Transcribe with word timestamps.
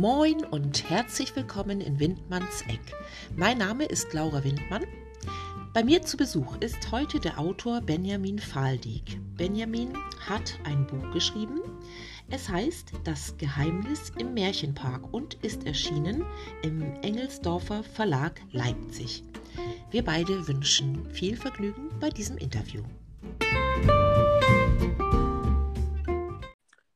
Moin 0.00 0.46
und 0.46 0.88
herzlich 0.88 1.36
willkommen 1.36 1.82
in 1.82 2.00
Windmanns 2.00 2.62
Eck. 2.68 2.80
Mein 3.36 3.58
Name 3.58 3.84
ist 3.84 4.14
Laura 4.14 4.42
Windmann. 4.42 4.86
Bei 5.74 5.84
mir 5.84 6.00
zu 6.00 6.16
Besuch 6.16 6.56
ist 6.60 6.90
heute 6.90 7.20
der 7.20 7.38
Autor 7.38 7.82
Benjamin 7.82 8.38
Fahldieck. 8.38 9.20
Benjamin 9.36 9.92
hat 10.26 10.58
ein 10.64 10.86
Buch 10.86 11.12
geschrieben. 11.12 11.60
Es 12.30 12.48
heißt 12.48 12.92
Das 13.04 13.36
Geheimnis 13.36 14.10
im 14.16 14.32
Märchenpark 14.32 15.12
und 15.12 15.34
ist 15.44 15.66
erschienen 15.66 16.24
im 16.62 16.80
Engelsdorfer 17.02 17.82
Verlag 17.82 18.40
Leipzig. 18.52 19.22
Wir 19.90 20.02
beide 20.02 20.48
wünschen 20.48 21.10
viel 21.10 21.36
Vergnügen 21.36 21.90
bei 22.00 22.08
diesem 22.08 22.38
Interview. 22.38 22.82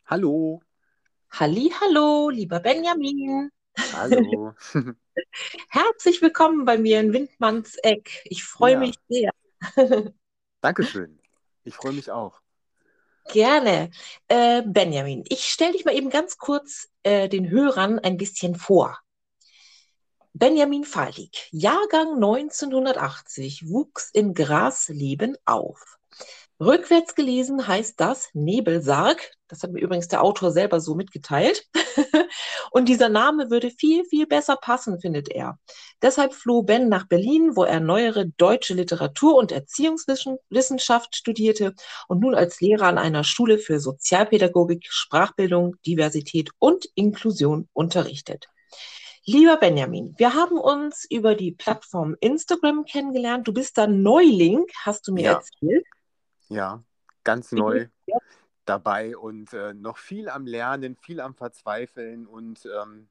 Hallo. 0.07 0.63
Halli, 1.37 1.73
hallo, 1.81 2.31
lieber 2.31 2.61
Benjamin. 2.61 3.51
Hallo. 3.93 4.55
Herzlich 5.69 6.23
willkommen 6.23 6.65
bei 6.65 6.79
mir 6.79 7.01
in 7.01 7.13
Windmanns 7.13 7.75
Eck. 7.83 8.23
Ich 8.27 8.45
freue 8.45 8.75
Ja. 8.75 8.79
mich 8.79 8.95
sehr. 9.09 9.33
Dankeschön. 10.61 11.19
Ich 11.65 11.75
freue 11.75 11.93
mich 11.93 12.13
auch. 12.13 12.41
Gerne. 13.33 13.91
Äh, 14.29 14.63
Benjamin, 14.65 15.25
ich 15.29 15.47
stelle 15.47 15.73
dich 15.73 15.85
mal 15.85 15.97
eben 15.97 16.09
ganz 16.09 16.39
kurz 16.39 16.89
äh, 17.03 17.29
den 17.29 17.51
Hörern 17.51 17.99
ein 17.99 18.17
bisschen 18.17 18.55
vor. 18.55 19.01
Benjamin 20.35 20.85
Fahlig, 20.85 21.49
Jahrgang 21.51 22.15
1980, 22.15 23.69
wuchs 23.69 24.09
in 24.13 24.35
Grasleben 24.35 25.37
auf. 25.47 25.99
Rückwärts 26.61 27.17
gelesen 27.17 27.67
heißt 27.67 27.99
das 28.01 28.31
Nebelsarg. 28.35 29.33
Das 29.55 29.63
hat 29.63 29.71
mir 29.71 29.81
übrigens 29.81 30.09
der 30.09 30.21
Autor 30.21 30.51
selber 30.51 30.81
so 30.81 30.97
mitgeteilt. 30.97 31.69
Und 32.73 32.89
dieser 32.89 33.09
Name 33.09 33.51
würde 33.51 33.71
viel, 33.71 34.05
viel 34.05 34.27
besser 34.27 34.57
passen, 34.57 35.01
findet 35.01 35.29
er. 35.29 35.61
Deshalb 36.03 36.35
floh 36.35 36.63
Ben 36.63 36.89
nach 36.89 37.07
Berlin, 37.07 37.55
wo 37.55 37.63
er 37.63 37.79
neuere 37.79 38.27
deutsche 38.27 38.75
Literatur 38.75 39.37
und 39.37 39.53
Erziehungswissenschaft 39.53 41.15
studierte 41.15 41.73
und 42.09 42.19
nun 42.21 42.35
als 42.35 42.61
Lehrer 42.61 42.87
an 42.87 42.99
einer 42.99 43.23
Schule 43.23 43.59
für 43.59 43.79
Sozialpädagogik, 43.79 44.87
Sprachbildung, 44.89 45.77
Diversität 45.87 46.51
und 46.59 46.87
Inklusion 46.97 47.69
unterrichtet. 47.73 48.49
Lieber 49.25 49.57
Benjamin, 49.57 50.15
wir 50.19 50.35
haben 50.35 50.59
uns 50.59 51.07
über 51.09 51.37
die 51.37 51.53
Plattform 51.53 52.17
Instagram 52.19 52.85
kennengelernt. 52.87 53.47
Du 53.47 53.53
bist 53.53 53.79
da 53.79 53.87
Neuling, 53.87 54.67
hast 54.85 55.07
du 55.07 55.13
mir 55.13 55.23
Ja. 55.23 55.33
erzählt. 55.35 55.87
Ja, 56.49 56.83
ganz 57.23 57.53
neu. 57.53 57.87
Dabei 58.65 59.17
und 59.17 59.53
äh, 59.53 59.75
noch 59.75 59.99
viel 59.99 60.29
am 60.29 60.47
Lernen, 60.47 60.97
viel 60.97 61.21
am 61.21 61.35
Verzweifeln 61.35 62.27
und 62.27 62.67
ähm, 62.67 63.09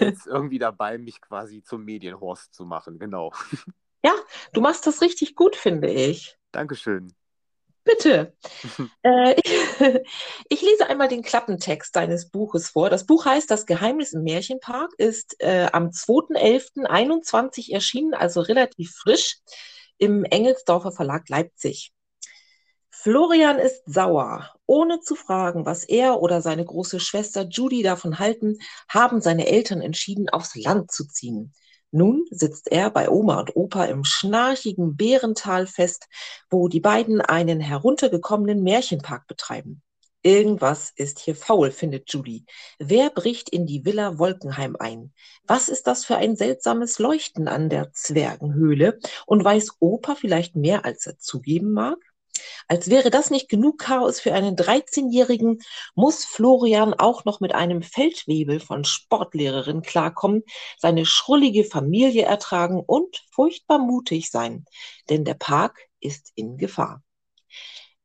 jetzt 0.00 0.26
irgendwie 0.26 0.58
dabei, 0.58 0.98
mich 0.98 1.20
quasi 1.20 1.62
zum 1.62 1.84
Medienhorst 1.84 2.54
zu 2.54 2.64
machen. 2.64 2.98
Genau. 2.98 3.32
Ja, 4.04 4.14
du 4.52 4.60
machst 4.60 4.86
das 4.86 5.00
richtig 5.02 5.34
gut, 5.34 5.56
finde 5.56 5.90
ich. 5.90 6.38
Dankeschön. 6.52 7.12
Bitte. 7.82 8.34
Äh, 9.02 9.34
ich 10.48 10.62
lese 10.62 10.88
einmal 10.88 11.08
den 11.08 11.22
Klappentext 11.22 11.94
deines 11.94 12.30
Buches 12.30 12.68
vor. 12.70 12.90
Das 12.90 13.06
Buch 13.06 13.24
heißt 13.24 13.50
Das 13.50 13.66
Geheimnis 13.66 14.12
im 14.12 14.22
Märchenpark, 14.22 14.92
ist 14.98 15.36
äh, 15.40 15.68
am 15.72 15.90
2.11.21 15.90 17.72
erschienen, 17.72 18.14
also 18.14 18.40
relativ 18.40 18.92
frisch, 18.92 19.38
im 19.98 20.24
Engelsdorfer 20.24 20.92
Verlag 20.92 21.28
Leipzig. 21.28 21.92
Florian 23.06 23.60
ist 23.60 23.84
sauer. 23.86 24.50
Ohne 24.66 24.98
zu 24.98 25.14
fragen, 25.14 25.64
was 25.64 25.84
er 25.84 26.20
oder 26.20 26.42
seine 26.42 26.64
große 26.64 26.98
Schwester 26.98 27.46
Judy 27.48 27.84
davon 27.84 28.18
halten, 28.18 28.58
haben 28.88 29.20
seine 29.20 29.46
Eltern 29.46 29.80
entschieden, 29.80 30.28
aufs 30.28 30.56
Land 30.56 30.90
zu 30.90 31.06
ziehen. 31.06 31.52
Nun 31.92 32.24
sitzt 32.32 32.66
er 32.72 32.90
bei 32.90 33.08
Oma 33.08 33.38
und 33.38 33.54
Opa 33.54 33.84
im 33.84 34.02
schnarchigen 34.02 34.96
Bärental 34.96 35.68
fest, 35.68 36.08
wo 36.50 36.66
die 36.66 36.80
beiden 36.80 37.20
einen 37.20 37.60
heruntergekommenen 37.60 38.64
Märchenpark 38.64 39.28
betreiben. 39.28 39.82
Irgendwas 40.22 40.92
ist 40.96 41.20
hier 41.20 41.36
faul, 41.36 41.70
findet 41.70 42.12
Judy. 42.12 42.44
Wer 42.80 43.10
bricht 43.10 43.50
in 43.50 43.66
die 43.66 43.84
Villa 43.84 44.18
Wolkenheim 44.18 44.74
ein? 44.80 45.12
Was 45.44 45.68
ist 45.68 45.86
das 45.86 46.04
für 46.04 46.16
ein 46.16 46.34
seltsames 46.34 46.98
Leuchten 46.98 47.46
an 47.46 47.68
der 47.68 47.92
Zwergenhöhle? 47.92 48.98
Und 49.26 49.44
weiß 49.44 49.76
Opa 49.78 50.16
vielleicht 50.16 50.56
mehr, 50.56 50.84
als 50.84 51.06
er 51.06 51.18
zugeben 51.18 51.70
mag? 51.70 51.98
Als 52.68 52.90
wäre 52.90 53.10
das 53.10 53.30
nicht 53.30 53.48
genug 53.48 53.78
Chaos 53.78 54.20
für 54.20 54.34
einen 54.34 54.56
13-Jährigen, 54.56 55.60
muss 55.94 56.24
Florian 56.24 56.94
auch 56.94 57.24
noch 57.24 57.40
mit 57.40 57.54
einem 57.54 57.82
Feldwebel 57.82 58.58
von 58.58 58.84
Sportlehrerin 58.84 59.82
klarkommen, 59.82 60.42
seine 60.78 61.06
schrullige 61.06 61.64
Familie 61.64 62.24
ertragen 62.24 62.82
und 62.84 63.24
furchtbar 63.30 63.78
mutig 63.78 64.30
sein, 64.30 64.64
denn 65.08 65.24
der 65.24 65.34
Park 65.34 65.78
ist 66.00 66.32
in 66.34 66.56
Gefahr. 66.56 67.02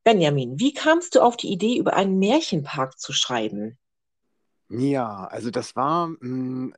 Benjamin, 0.04 0.58
wie 0.58 0.74
kamst 0.74 1.14
du 1.14 1.20
auf 1.20 1.36
die 1.36 1.52
Idee, 1.52 1.76
über 1.76 1.94
einen 1.94 2.18
Märchenpark 2.18 2.98
zu 2.98 3.12
schreiben? 3.12 3.78
Ja, 4.68 5.26
also 5.26 5.50
das 5.50 5.76
war 5.76 6.08
mh, 6.20 6.74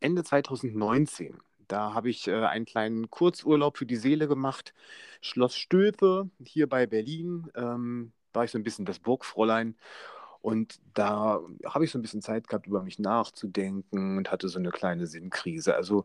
Ende 0.00 0.24
2019. 0.24 1.38
Da 1.74 1.92
habe 1.92 2.08
ich 2.08 2.28
äh, 2.28 2.34
einen 2.46 2.66
kleinen 2.66 3.10
Kurzurlaub 3.10 3.78
für 3.78 3.84
die 3.84 3.96
Seele 3.96 4.28
gemacht. 4.28 4.74
Schloss 5.20 5.56
Stülpe 5.56 6.30
hier 6.44 6.68
bei 6.68 6.86
Berlin. 6.86 7.50
Ähm, 7.56 8.12
war 8.32 8.44
ich 8.44 8.52
so 8.52 8.58
ein 8.58 8.62
bisschen 8.62 8.84
das 8.84 9.00
Burgfräulein. 9.00 9.76
Und 10.44 10.78
da 10.92 11.40
habe 11.64 11.84
ich 11.86 11.90
so 11.90 11.98
ein 11.98 12.02
bisschen 12.02 12.20
Zeit 12.20 12.48
gehabt, 12.48 12.66
über 12.66 12.82
mich 12.82 12.98
nachzudenken 12.98 14.18
und 14.18 14.30
hatte 14.30 14.48
so 14.50 14.58
eine 14.58 14.70
kleine 14.72 15.06
Sinnkrise. 15.06 15.74
Also, 15.74 16.04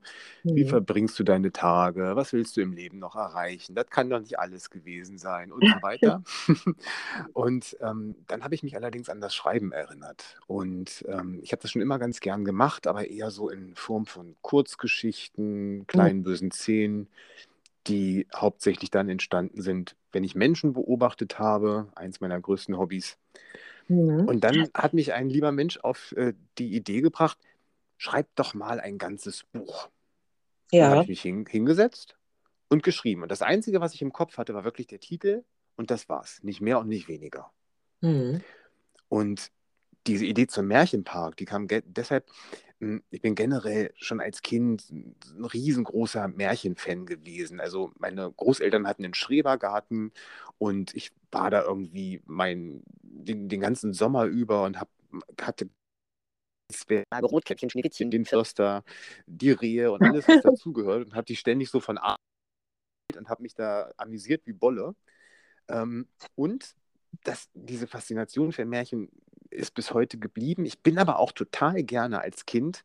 wie 0.53 0.63
Hm. 0.63 0.66
verbringst 0.66 1.19
du 1.19 1.23
deine 1.25 1.51
Tage? 1.51 2.16
Was 2.16 2.31
willst 2.31 2.55
du 2.55 2.61
im 2.61 2.72
Leben 2.72 3.00
noch 3.00 3.16
erreichen? 3.17 3.75
Das 3.75 3.88
kann 3.89 4.09
doch 4.09 4.19
nicht 4.22 4.39
alles 4.39 4.69
gewesen 4.69 5.17
sein 5.17 5.51
und 5.51 5.67
so 5.67 5.81
weiter. 5.81 6.22
Und 7.33 7.77
ähm, 7.81 8.16
dann 8.27 8.44
habe 8.44 8.55
ich 8.55 8.63
mich 8.63 8.75
allerdings 8.75 9.09
an 9.09 9.22
das 9.22 9.35
Schreiben 9.35 9.72
erinnert. 9.72 10.39
Und 10.47 11.06
ähm, 11.07 11.39
ich 11.44 11.51
habe 11.51 11.61
das 11.61 11.71
schon 11.71 11.81
immer 11.81 12.00
ganz 12.00 12.19
gern 12.19 12.45
gemacht, 12.45 12.88
aber 12.88 13.07
eher 13.09 13.31
so 13.31 13.50
in 13.50 13.75
Form 13.75 14.06
von 14.06 14.35
Kurzgeschichten, 14.41 15.85
kleinen 15.88 16.23
bösen 16.23 16.51
Szenen, 16.51 17.09
die 17.88 18.27
hauptsächlich 18.35 18.91
dann 18.91 19.09
entstanden 19.09 19.61
sind, 19.61 19.95
wenn 20.11 20.23
ich 20.23 20.35
Menschen 20.35 20.73
beobachtet 20.73 21.39
habe, 21.39 21.88
eins 21.95 22.19
meiner 22.21 22.39
größten 22.39 22.77
Hobbys. 22.77 23.17
Hm. 23.89 24.27
Und 24.27 24.44
dann 24.44 24.69
hat 24.73 24.94
mich 24.94 25.13
ein 25.13 25.29
lieber 25.29 25.51
Mensch 25.51 25.77
auf 25.79 26.13
äh, 26.13 26.33
die 26.57 26.73
Idee 26.75 27.01
gebracht, 27.01 27.38
schreib 27.97 28.27
doch 28.35 28.53
mal 28.53 28.79
ein 28.79 28.97
ganzes 28.97 29.44
Buch. 29.51 29.89
Dann 30.72 30.83
habe 30.83 30.95
Ja. 30.95 31.01
ich 31.01 31.07
mich 31.09 31.22
hin, 31.22 31.45
hingesetzt 31.47 32.16
und 32.69 32.83
geschrieben. 32.83 33.23
Und 33.23 33.31
das 33.31 33.41
Einzige, 33.41 33.81
was 33.81 33.94
ich 33.94 34.01
im 34.01 34.13
Kopf 34.13 34.38
hatte, 34.38 34.53
war 34.53 34.63
wirklich 34.63 34.88
der 34.88 35.00
Titel 35.00 35.44
und 35.75 35.91
das 35.91 36.07
war's. 36.07 36.41
Nicht 36.44 36.61
mehr 36.61 36.79
und 36.79 36.88
nicht 36.88 37.07
weniger. 37.07 37.51
Hm. 38.01 38.41
Und 39.09 39.51
diese 40.09 40.25
Idee 40.25 40.47
zum 40.47 40.67
Märchenpark, 40.67 41.37
die 41.37 41.45
kam 41.45 41.67
deshalb, 41.69 42.25
mh, 42.79 43.01
ich 43.11 43.21
bin 43.21 43.35
generell 43.35 43.91
schon 43.95 44.21
als 44.21 44.41
Kind 44.41 44.89
ein 44.89 45.45
riesengroßer 45.45 46.27
Märchenfan 46.27 47.05
gewesen. 47.05 47.59
Also 47.59 47.91
meine 47.99 48.31
Großeltern 48.31 48.87
hatten 48.87 49.05
einen 49.05 49.13
Schrebergarten 49.13 50.11
und 50.57 50.95
ich 50.95 51.11
war 51.31 51.49
da 51.51 51.63
irgendwie 51.63 52.21
mein, 52.25 52.83
den, 53.01 53.49
den 53.49 53.61
ganzen 53.61 53.93
Sommer 53.93 54.25
über 54.25 54.63
und 54.63 54.79
hab, 54.79 54.89
hatte 55.41 55.69
Zwerge, 56.71 57.25
Rotkäppchen, 57.25 57.69
Schneewittchen, 57.69 58.11
den 58.11 58.25
Förster, 58.25 58.83
die 59.25 59.51
Rehe 59.51 59.91
und 59.91 60.03
alles, 60.03 60.27
was 60.27 60.41
dazugehört 60.43 61.05
und 61.07 61.15
habe 61.15 61.25
die 61.25 61.35
ständig 61.35 61.69
so 61.69 61.79
von 61.79 61.97
A 61.97 62.15
und 63.17 63.29
habe 63.29 63.41
mich 63.41 63.55
da 63.55 63.91
amüsiert 63.97 64.45
wie 64.45 64.53
Bolle. 64.53 64.95
Ähm, 65.67 66.07
und 66.35 66.75
das, 67.23 67.50
diese 67.53 67.88
Faszination 67.88 68.51
für 68.51 68.65
Märchen 68.65 69.09
ist 69.51 69.74
bis 69.74 69.94
heute 69.94 70.18
geblieben. 70.18 70.66
Ich 70.66 70.80
bin 70.81 70.98
aber 70.98 71.19
auch 71.19 71.31
total 71.31 71.84
gerne 71.84 72.22
als 72.22 72.46
Kind 72.46 72.84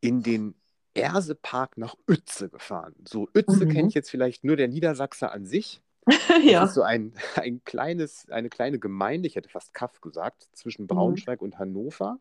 in 0.00 0.22
den 0.22 0.54
Ersepark 0.94 1.78
nach 1.78 1.96
Uetze 2.08 2.48
gefahren. 2.48 2.94
So, 3.08 3.28
Uetze 3.34 3.66
Mhm. 3.66 3.70
kennt 3.70 3.88
ich 3.90 3.94
jetzt 3.94 4.10
vielleicht 4.10 4.44
nur 4.44 4.56
der 4.56 4.68
Niedersachse 4.68 5.30
an 5.30 5.46
sich. 5.46 5.82
Das 6.28 6.42
Ja. 6.44 6.64
ist 6.64 6.74
so 6.74 6.82
ein, 6.82 7.14
ein 7.36 7.62
kleines, 7.64 8.28
eine 8.30 8.48
kleine 8.48 8.78
Gemeinde, 8.78 9.28
ich 9.28 9.36
hätte 9.36 9.48
fast 9.48 9.74
Kaff 9.74 10.00
gesagt, 10.00 10.48
zwischen 10.52 10.82
Mhm. 10.82 10.88
Braunschweig 10.88 11.42
und 11.42 11.58
Hannover. 11.58 12.18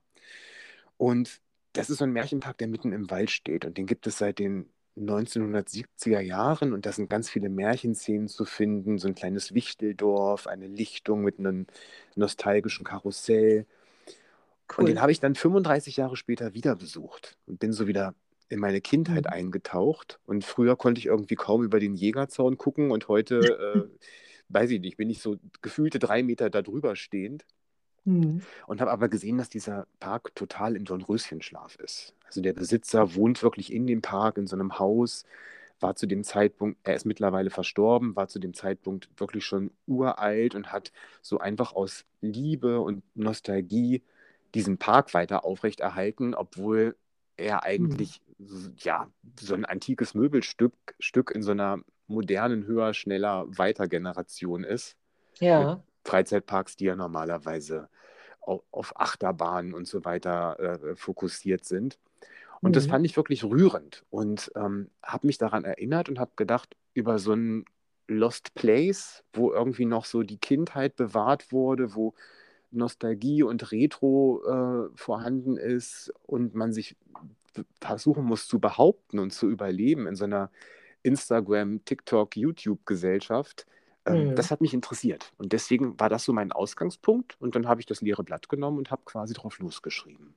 Und 0.98 1.42
das 1.74 1.90
ist 1.90 2.00
so 2.00 2.04
ein 2.06 2.12
Märchenpark, 2.12 2.58
der 2.58 2.68
mitten 2.68 2.92
im 2.94 3.10
Wald 3.10 3.32
steht. 3.32 3.66
Und 3.66 3.78
den 3.78 3.86
gibt 3.86 4.08
es 4.08 4.18
seit 4.18 4.40
den 4.40 4.70
1970er 5.00 6.20
Jahren. 6.22 6.74
Und 6.74 6.86
da 6.86 6.92
sind 6.92 7.10
ganz 7.10 7.30
viele 7.30 7.50
Märchenszenen 7.50 8.28
zu 8.28 8.46
finden. 8.46 8.98
So 9.00 9.08
ein 9.08 9.16
kleines 9.16 9.54
Wichteldorf, 9.54 10.48
eine 10.48 10.68
Lichtung 10.68 11.24
mit 11.24 11.40
einem 11.40 11.68
nostalgischen 12.16 12.86
Karussell. 12.86 13.66
Und 14.76 14.88
den 14.88 15.02
Cool. 15.02 15.02
habe 15.02 15.12
ich 15.12 15.20
dann 15.20 15.36
35 15.36 15.98
Jahre 15.98 16.16
später 16.16 16.54
wieder 16.54 16.76
besucht 16.76 17.38
und 17.46 17.60
bin 17.60 17.74
so 17.74 17.88
wieder 17.88 18.16
in 18.50 18.60
meine 18.60 18.82
Kindheit 18.82 19.28
Mhm. 19.28 19.32
eingetaucht. 19.32 20.20
Und 20.26 20.46
früher 20.46 20.76
konnte 20.78 21.00
ich 21.00 21.08
irgendwie 21.08 21.36
kaum 21.36 21.64
über 21.64 21.80
den 21.80 21.96
Jägerzaun 21.96 22.58
gucken 22.58 22.92
und 22.92 23.08
heute, 23.08 23.36
äh, 24.00 24.54
weiß 24.54 24.72
ich 24.72 24.80
nicht, 24.82 24.98
bin 24.98 25.10
ich 25.10 25.22
so 25.22 25.38
gefühlte 25.62 26.00
drei 26.00 26.24
Meter 26.24 26.50
da 26.50 26.62
drüber 26.62 26.96
stehend. 26.96 27.46
Mhm. 28.06 28.42
Und 28.68 28.82
habe 28.82 28.92
aber 28.92 29.10
gesehen, 29.10 29.38
dass 29.38 29.50
dieser 29.50 29.88
Park 30.00 30.34
total 30.36 30.76
im 30.76 30.86
Dornröschenschlaf 30.86 31.76
ist. 31.78 32.14
Also 32.26 32.42
der 32.42 32.54
Besitzer 32.54 33.16
wohnt 33.16 33.44
wirklich 33.44 33.74
in 33.74 33.88
dem 33.88 34.02
Park, 34.02 34.38
in 34.38 34.48
so 34.48 34.56
einem 34.56 34.80
Haus, 34.80 35.26
war 35.80 35.96
zu 35.96 36.08
dem 36.08 36.24
Zeitpunkt, 36.24 36.78
er 36.84 36.96
ist 36.96 37.06
mittlerweile 37.06 37.50
verstorben, 37.50 38.16
war 38.16 38.28
zu 38.28 38.40
dem 38.40 38.54
Zeitpunkt 38.54 39.10
wirklich 39.18 39.46
schon 39.46 39.72
uralt 39.88 40.56
und 40.56 40.72
hat 40.72 40.92
so 41.22 41.40
einfach 41.40 41.74
aus 41.74 42.06
Liebe 42.22 42.82
und 42.82 43.04
Nostalgie 43.16 44.04
diesen 44.54 44.78
Park 44.78 45.14
weiter 45.14 45.46
aufrechterhalten, 45.46 46.34
obwohl 46.34 46.96
er 47.38 47.58
Mhm. 47.58 47.62
eigentlich 47.64 48.22
ja 48.84 49.08
so 49.40 49.54
ein 49.54 49.66
antikes 49.66 50.14
Möbelstück 50.14 50.74
Stück 51.00 51.32
in 51.32 51.44
so 51.44 51.52
einer 51.52 51.80
modernen, 52.08 52.66
höher, 52.66 52.94
schneller, 52.94 53.46
weiter 53.58 53.88
Generation 53.88 54.64
ist. 54.64 54.98
Ja. 55.40 55.82
Freizeitparks, 56.06 56.76
die 56.76 56.86
ja 56.86 56.96
normalerweise 56.96 57.90
au- 58.42 58.64
auf 58.72 59.00
Achterbahnen 59.00 59.74
und 59.74 59.88
so 59.88 60.06
weiter 60.06 60.60
äh, 60.60 60.96
fokussiert 60.96 61.66
sind. 61.66 62.00
Und 62.62 62.76
das 62.76 62.86
Mhm. 62.86 62.90
fand 62.90 63.06
ich 63.06 63.16
wirklich 63.18 63.44
rührend 63.44 64.04
und 64.10 64.52
ähm, 64.56 64.90
habe 65.04 65.28
mich 65.28 65.38
daran 65.38 65.64
erinnert 65.66 66.10
und 66.10 66.20
habe 66.20 66.32
gedacht, 66.36 66.76
über 66.94 67.20
so 67.20 67.34
ein 67.34 67.66
Lost 68.08 68.54
Place, 68.56 69.24
wo 69.34 69.52
irgendwie 69.54 69.86
noch 69.86 70.06
so 70.06 70.24
die 70.24 70.38
Kindheit 70.40 70.96
bewahrt 70.96 71.52
wurde, 71.52 71.96
wo 71.96 72.14
Nostalgie 72.72 73.44
und 73.44 73.72
Retro 73.72 74.44
äh, 74.46 74.98
vorhanden 74.98 75.58
ist 75.58 76.14
und 76.26 76.56
man 76.56 76.74
sich 76.74 76.96
versuchen 77.82 78.24
muss 78.26 78.48
zu 78.48 78.60
behaupten 78.60 79.20
und 79.20 79.32
zu 79.32 79.50
überleben 79.50 80.08
in 80.08 80.16
so 80.16 80.26
einer 80.26 80.52
Instagram, 81.04 81.84
TikTok, 81.86 82.36
YouTube-Gesellschaft. 82.36 83.66
Ähm, 84.06 84.34
Mhm. 84.34 84.36
das 84.36 84.52
hat 84.52 84.62
mich 84.62 84.74
interessiert. 84.74 85.34
Und 85.38 85.54
deswegen 85.54 86.00
war 86.00 86.10
das 86.10 86.24
so 86.26 86.34
mein 86.34 86.52
Ausgangspunkt. 86.52 87.36
Und 87.42 87.56
dann 87.56 87.68
habe 87.68 87.82
ich 87.82 87.88
das 87.88 88.02
leere 88.02 88.24
Blatt 88.24 88.50
genommen 88.50 88.78
und 88.80 88.92
habe 88.92 89.04
quasi 89.06 89.34
drauf 89.34 89.60
losgeschrieben. 89.60 90.36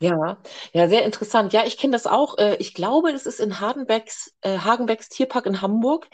Ja, 0.00 0.38
ja, 0.72 0.88
sehr 0.88 1.04
interessant. 1.04 1.52
Ja, 1.52 1.64
ich 1.66 1.76
kenne 1.76 1.92
das 1.92 2.06
auch. 2.06 2.38
Äh, 2.38 2.56
Ich 2.60 2.72
glaube, 2.72 3.12
das 3.12 3.26
ist 3.26 3.40
in 3.40 3.58
Hardenbecks, 3.58 4.32
äh, 4.42 4.58
Hagenbecks 4.58 5.08
Tierpark 5.08 5.46
in 5.46 5.60
Hamburg. 5.60 6.08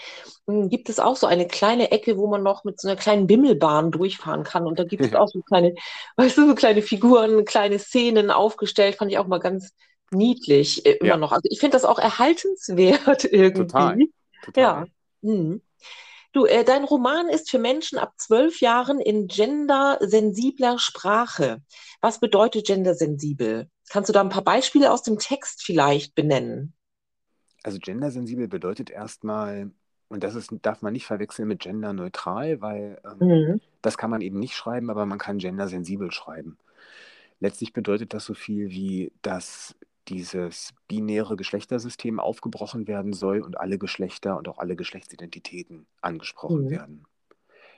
m, 0.47 0.71
Gibt 0.71 0.89
es 0.89 0.99
auch 0.99 1.17
so 1.17 1.27
eine 1.27 1.47
kleine 1.47 1.91
Ecke, 1.91 2.17
wo 2.17 2.27
man 2.27 2.43
noch 2.43 2.65
mit 2.65 2.81
so 2.81 2.89
einer 2.89 2.97
kleinen 2.97 3.27
Bimmelbahn 3.27 3.91
durchfahren 3.91 4.43
kann. 4.43 4.67
Und 4.67 4.79
da 4.79 4.85
gibt 4.85 5.05
es 5.05 5.15
auch 5.15 5.29
so 5.29 5.43
kleine, 5.43 5.75
weißt 6.17 6.39
du, 6.39 6.47
so 6.49 6.55
kleine 6.55 6.81
Figuren, 6.81 7.45
kleine 7.45 7.79
Szenen 7.79 8.31
aufgestellt. 8.31 8.97
Fand 8.97 9.11
ich 9.13 9.19
auch 9.19 9.27
mal 9.27 9.39
ganz 9.41 9.73
niedlich, 10.11 10.87
äh, 10.87 10.93
immer 10.93 11.17
Ja, 11.17 11.19
noch. 11.19 11.33
Also 11.33 11.43
ich 11.51 11.61
finde 11.61 11.77
das 11.77 11.85
auch 11.85 11.99
erhaltenswert 11.99 13.25
total, 13.55 14.03
irgendwie. 14.05 14.13
Ja. 14.57 14.83
total. 14.83 14.91
Mhm. 15.21 15.61
Du, 16.35 16.47
äh, 16.47 16.65
dein 16.65 16.83
Roman 16.83 17.29
ist 17.29 17.49
für 17.49 17.61
Menschen 17.61 17.97
ab 17.97 18.15
zwölf 18.17 18.61
Jahren 18.61 18.99
in 18.99 19.29
gendersensibler 19.29 20.81
Sprache. 20.81 21.63
Was 22.01 22.19
bedeutet 22.19 22.67
gendersensibel? 22.67 23.71
Kannst 23.89 24.09
du 24.09 24.13
da 24.13 24.21
ein 24.21 24.31
paar 24.31 24.43
Beispiele 24.43 24.91
aus 24.91 25.03
dem 25.03 25.19
Text 25.21 25.63
vielleicht 25.63 26.17
benennen? 26.17 26.75
Also 27.63 27.79
gendersensibel 27.79 28.49
bedeutet 28.49 28.91
erstmal, 28.91 29.71
und 30.09 30.25
das 30.25 30.35
ist, 30.35 30.53
darf 30.63 30.83
man 30.83 30.93
nicht 30.93 31.07
verwechseln 31.07 31.47
mit 31.47 31.61
genderneutral, 31.61 32.61
weil 32.61 33.01
ähm, 33.05 33.21
Mhm. 33.21 33.61
das 33.81 33.97
kann 33.97 34.11
man 34.11 34.21
eben 34.21 34.41
nicht 34.41 34.57
schreiben, 34.57 34.91
aber 34.91 35.07
man 35.07 35.19
kann 35.19 35.39
gendersensibel 35.39 36.11
schreiben. 36.11 36.59
Letztlich 37.41 37.73
bedeutet 37.73 38.15
das 38.15 38.25
so 38.25 38.35
viel 38.35 38.71
wie, 38.71 39.13
dass 39.23 39.77
dieses 40.09 40.75
binäre 40.89 41.37
Geschlechtersystem 41.37 42.21
aufgebrochen 42.21 42.87
werden 42.89 43.13
soll 43.13 43.41
und 43.43 43.59
alle 43.59 43.79
Geschlechter 43.79 44.37
und 44.39 44.49
auch 44.49 44.59
alle 44.59 44.77
Geschlechtsidentitäten 44.77 45.87
angesprochen 46.03 46.69
Mhm. 46.69 46.71
werden. 46.71 47.07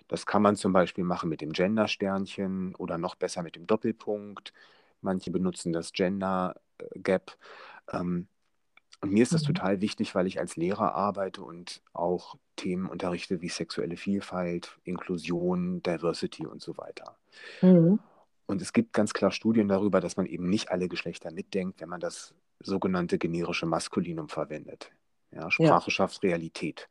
Das 0.08 0.26
kann 0.26 0.42
man 0.42 0.56
zum 0.56 0.72
Beispiel 0.72 1.04
machen 1.04 1.28
mit 1.30 1.40
dem 1.40 1.52
Gender-Sternchen 1.52 2.74
oder 2.76 2.98
noch 2.98 3.14
besser 3.16 3.42
mit 3.42 3.56
dem 3.56 3.66
Doppelpunkt. 3.66 4.52
Manche 5.00 5.30
benutzen 5.30 5.72
das 5.72 5.92
Gender-Gap. 5.92 7.36
Ähm, 7.92 8.28
und 9.02 9.12
mir 9.12 9.22
ist 9.24 9.34
das 9.34 9.42
Mhm. 9.42 9.44
total 9.44 9.80
wichtig, 9.80 10.14
weil 10.14 10.26
ich 10.26 10.40
als 10.40 10.56
Lehrer 10.56 10.94
arbeite 10.94 11.42
und 11.42 11.82
auch 11.92 12.36
Themen 12.56 12.88
unterrichte 12.88 13.42
wie 13.42 13.48
sexuelle 13.50 13.96
Vielfalt, 13.96 14.78
Inklusion, 14.84 15.82
Diversity 15.82 16.46
und 16.46 16.62
so 16.62 16.78
weiter. 16.78 17.18
Mhm. 17.62 17.98
Und 18.46 18.62
es 18.62 18.72
gibt 18.72 18.92
ganz 18.92 19.12
klar 19.12 19.30
Studien 19.32 19.68
darüber, 19.68 20.00
dass 20.00 20.16
man 20.16 20.26
eben 20.26 20.48
nicht 20.48 20.70
alle 20.70 20.88
Geschlechter 20.88 21.32
mitdenkt, 21.32 21.80
wenn 21.80 21.88
man 21.88 22.00
das 22.00 22.34
sogenannte 22.60 23.18
generische 23.18 23.66
Maskulinum 23.66 24.28
verwendet. 24.28 24.92
Ja, 25.32 25.42
Ja. 25.42 25.50
Sprache 25.50 25.90
schafft 25.90 26.22
Realität. 26.22 26.88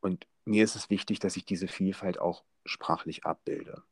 Und 0.00 0.26
mir 0.44 0.62
ist 0.62 0.76
es 0.76 0.90
wichtig, 0.90 1.18
dass 1.20 1.36
ich 1.36 1.44
diese 1.46 1.68
Vielfalt 1.68 2.20
auch 2.20 2.44
sprachlich 2.66 3.24
abbilde. 3.24 3.82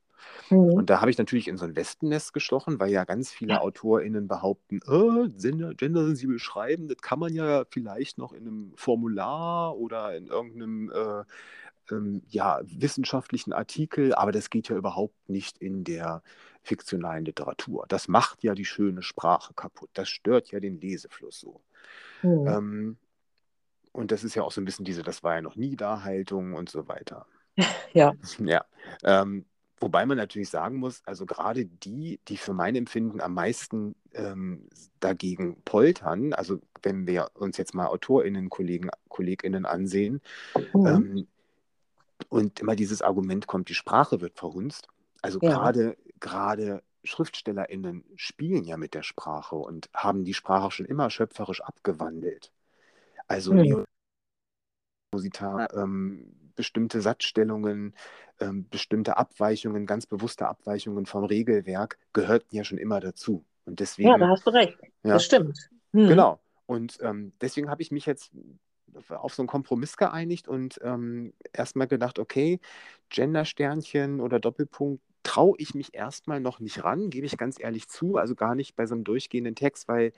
Mhm. 0.50 0.58
Und 0.74 0.90
da 0.90 1.00
habe 1.00 1.10
ich 1.10 1.18
natürlich 1.18 1.48
in 1.48 1.56
so 1.56 1.64
ein 1.64 1.74
Wespennest 1.74 2.32
gestochen, 2.32 2.78
weil 2.78 2.90
ja 2.90 3.04
ganz 3.04 3.32
viele 3.32 3.54
Ja. 3.54 3.60
AutorInnen 3.62 4.28
behaupten, 4.28 4.76
äh, 4.86 5.28
gender- 5.30 5.74
gendersensibel 5.74 6.38
schreiben, 6.38 6.88
das 6.88 6.98
kann 6.98 7.18
man 7.18 7.34
ja 7.34 7.64
vielleicht 7.70 8.18
noch 8.18 8.32
in 8.32 8.46
einem 8.46 8.72
Formular 8.76 9.76
oder 9.76 10.16
in 10.16 10.26
irgendeinem 10.26 10.90
äh, 10.90 11.24
ähm, 11.92 12.22
ja, 12.28 12.60
wissenschaftlichen 12.64 13.52
Artikel, 13.52 14.14
aber 14.14 14.32
das 14.32 14.50
geht 14.50 14.68
ja 14.68 14.76
überhaupt 14.76 15.28
nicht 15.28 15.58
in 15.58 15.84
der 15.84 16.22
fiktionalen 16.62 17.24
Literatur. 17.24 17.84
Das 17.88 18.08
macht 18.08 18.42
ja 18.42 18.54
die 18.54 18.64
schöne 18.64 19.02
Sprache 19.02 19.52
kaputt. 19.54 19.90
Das 19.94 20.08
stört 20.08 20.50
ja 20.50 20.60
den 20.60 20.80
Lesefluss 20.80 21.40
so. 21.40 21.60
Mhm. 22.22 22.46
Ähm, 22.46 22.96
und 23.92 24.10
das 24.10 24.24
ist 24.24 24.34
ja 24.34 24.42
auch 24.42 24.52
so 24.52 24.60
ein 24.60 24.64
bisschen 24.64 24.84
diese, 24.84 25.02
das 25.02 25.22
war 25.22 25.34
ja 25.34 25.42
noch 25.42 25.56
nie 25.56 25.76
da 25.76 26.02
Haltung 26.02 26.54
und 26.54 26.68
so 26.68 26.88
weiter. 26.88 27.26
Ja. 27.92 28.14
Ja, 28.38 28.64
ähm, 29.04 29.44
wobei 29.78 30.06
man 30.06 30.16
natürlich 30.16 30.48
sagen 30.48 30.78
muss, 30.78 31.02
also 31.04 31.26
gerade 31.26 31.66
die, 31.66 32.20
die 32.26 32.38
für 32.38 32.54
mein 32.54 32.74
Empfinden 32.74 33.20
am 33.20 33.34
meisten 33.34 33.94
ähm, 34.14 34.66
dagegen 34.98 35.60
poltern, 35.66 36.32
also 36.32 36.58
wenn 36.82 37.06
wir 37.06 37.30
uns 37.34 37.58
jetzt 37.58 37.74
mal 37.74 37.88
AutorInnen, 37.88 38.48
Kollegen, 38.48 38.88
KollegInnen 39.10 39.66
ansehen, 39.66 40.22
Mhm. 40.72 40.86
ähm, 40.86 41.28
und 42.28 42.60
immer 42.60 42.76
dieses 42.76 43.02
Argument 43.02 43.46
kommt, 43.46 43.68
die 43.68 43.74
Sprache 43.74 44.20
wird 44.20 44.38
verhunzt. 44.38 44.88
Also 45.22 45.40
Ja. 45.40 45.50
gerade, 45.50 45.96
gerade 46.20 46.82
SchriftstellerInnen 47.04 48.04
spielen 48.16 48.64
ja 48.64 48.76
mit 48.76 48.94
der 48.94 49.02
Sprache 49.02 49.56
und 49.56 49.88
haben 49.94 50.24
die 50.24 50.34
Sprache 50.34 50.70
schon 50.70 50.86
immer 50.86 51.10
schöpferisch 51.10 51.60
abgewandelt. 51.62 52.52
Also 53.28 53.52
Mhm. 53.54 53.84
Musita, 55.12 55.66
ähm, 55.74 56.34
bestimmte 56.54 57.00
Satzstellungen, 57.00 57.94
ähm, 58.40 58.68
bestimmte 58.68 59.16
Abweichungen, 59.16 59.86
ganz 59.86 60.06
bewusste 60.06 60.48
Abweichungen 60.48 61.06
vom 61.06 61.24
Regelwerk 61.24 61.98
gehörten 62.12 62.54
ja 62.56 62.64
schon 62.64 62.78
immer 62.78 63.00
dazu. 63.00 63.44
Und 63.64 63.80
Ja, 63.98 64.16
da 64.18 64.28
deswegen, 64.28 64.28
hast 64.28 64.46
du 64.46 64.50
recht. 64.50 64.76
ja, 65.04 65.14
Das 65.14 65.24
stimmt. 65.24 65.58
Mhm. 65.92 66.08
genau. 66.08 66.40
Und 66.66 66.98
ähm, 67.02 67.32
deswegen 67.40 67.68
habe 67.68 67.82
ich 67.82 67.90
mich 67.90 68.06
jetzt 68.06 68.32
auf 69.08 69.34
so 69.34 69.42
einen 69.42 69.48
Kompromiss 69.48 69.96
geeinigt 69.96 70.48
und 70.48 70.78
ähm, 70.82 71.32
erstmal 71.52 71.86
gedacht, 71.88 72.18
okay, 72.18 72.60
Gender-Sternchen 73.10 74.20
oder 74.20 74.40
Doppelpunkt 74.40 75.02
traue 75.22 75.54
ich 75.58 75.74
mich 75.74 75.94
erstmal 75.94 76.40
noch 76.40 76.60
nicht 76.60 76.82
ran, 76.84 77.10
gebe 77.10 77.26
ich 77.26 77.36
ganz 77.38 77.60
ehrlich 77.60 77.88
zu. 77.88 78.16
Also 78.16 78.34
gar 78.34 78.54
nicht 78.54 78.74
bei 78.76 78.86
so 78.86 78.94
einem 78.94 79.04
durchgehenden 79.04 79.54
Text, 79.54 79.88
weil 79.88 80.12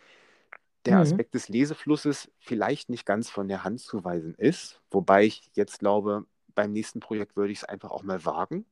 der 0.86 1.00
Mhm. 1.00 1.00
Aspekt 1.00 1.34
des 1.34 1.48
Leseflusses 1.48 2.30
vielleicht 2.38 2.90
nicht 2.90 3.06
ganz 3.06 3.30
von 3.30 3.48
der 3.48 3.64
Hand 3.64 3.80
zu 3.80 4.04
weisen 4.04 4.34
ist. 4.34 4.82
Wobei 4.90 5.24
ich 5.24 5.50
jetzt 5.54 5.78
glaube, 5.78 6.26
beim 6.54 6.72
nächsten 6.72 7.00
Projekt 7.00 7.36
würde 7.36 7.52
ich 7.52 7.58
es 7.58 7.64
einfach 7.64 7.90
auch 7.90 8.02
mal 8.02 8.24
wagen. 8.24 8.66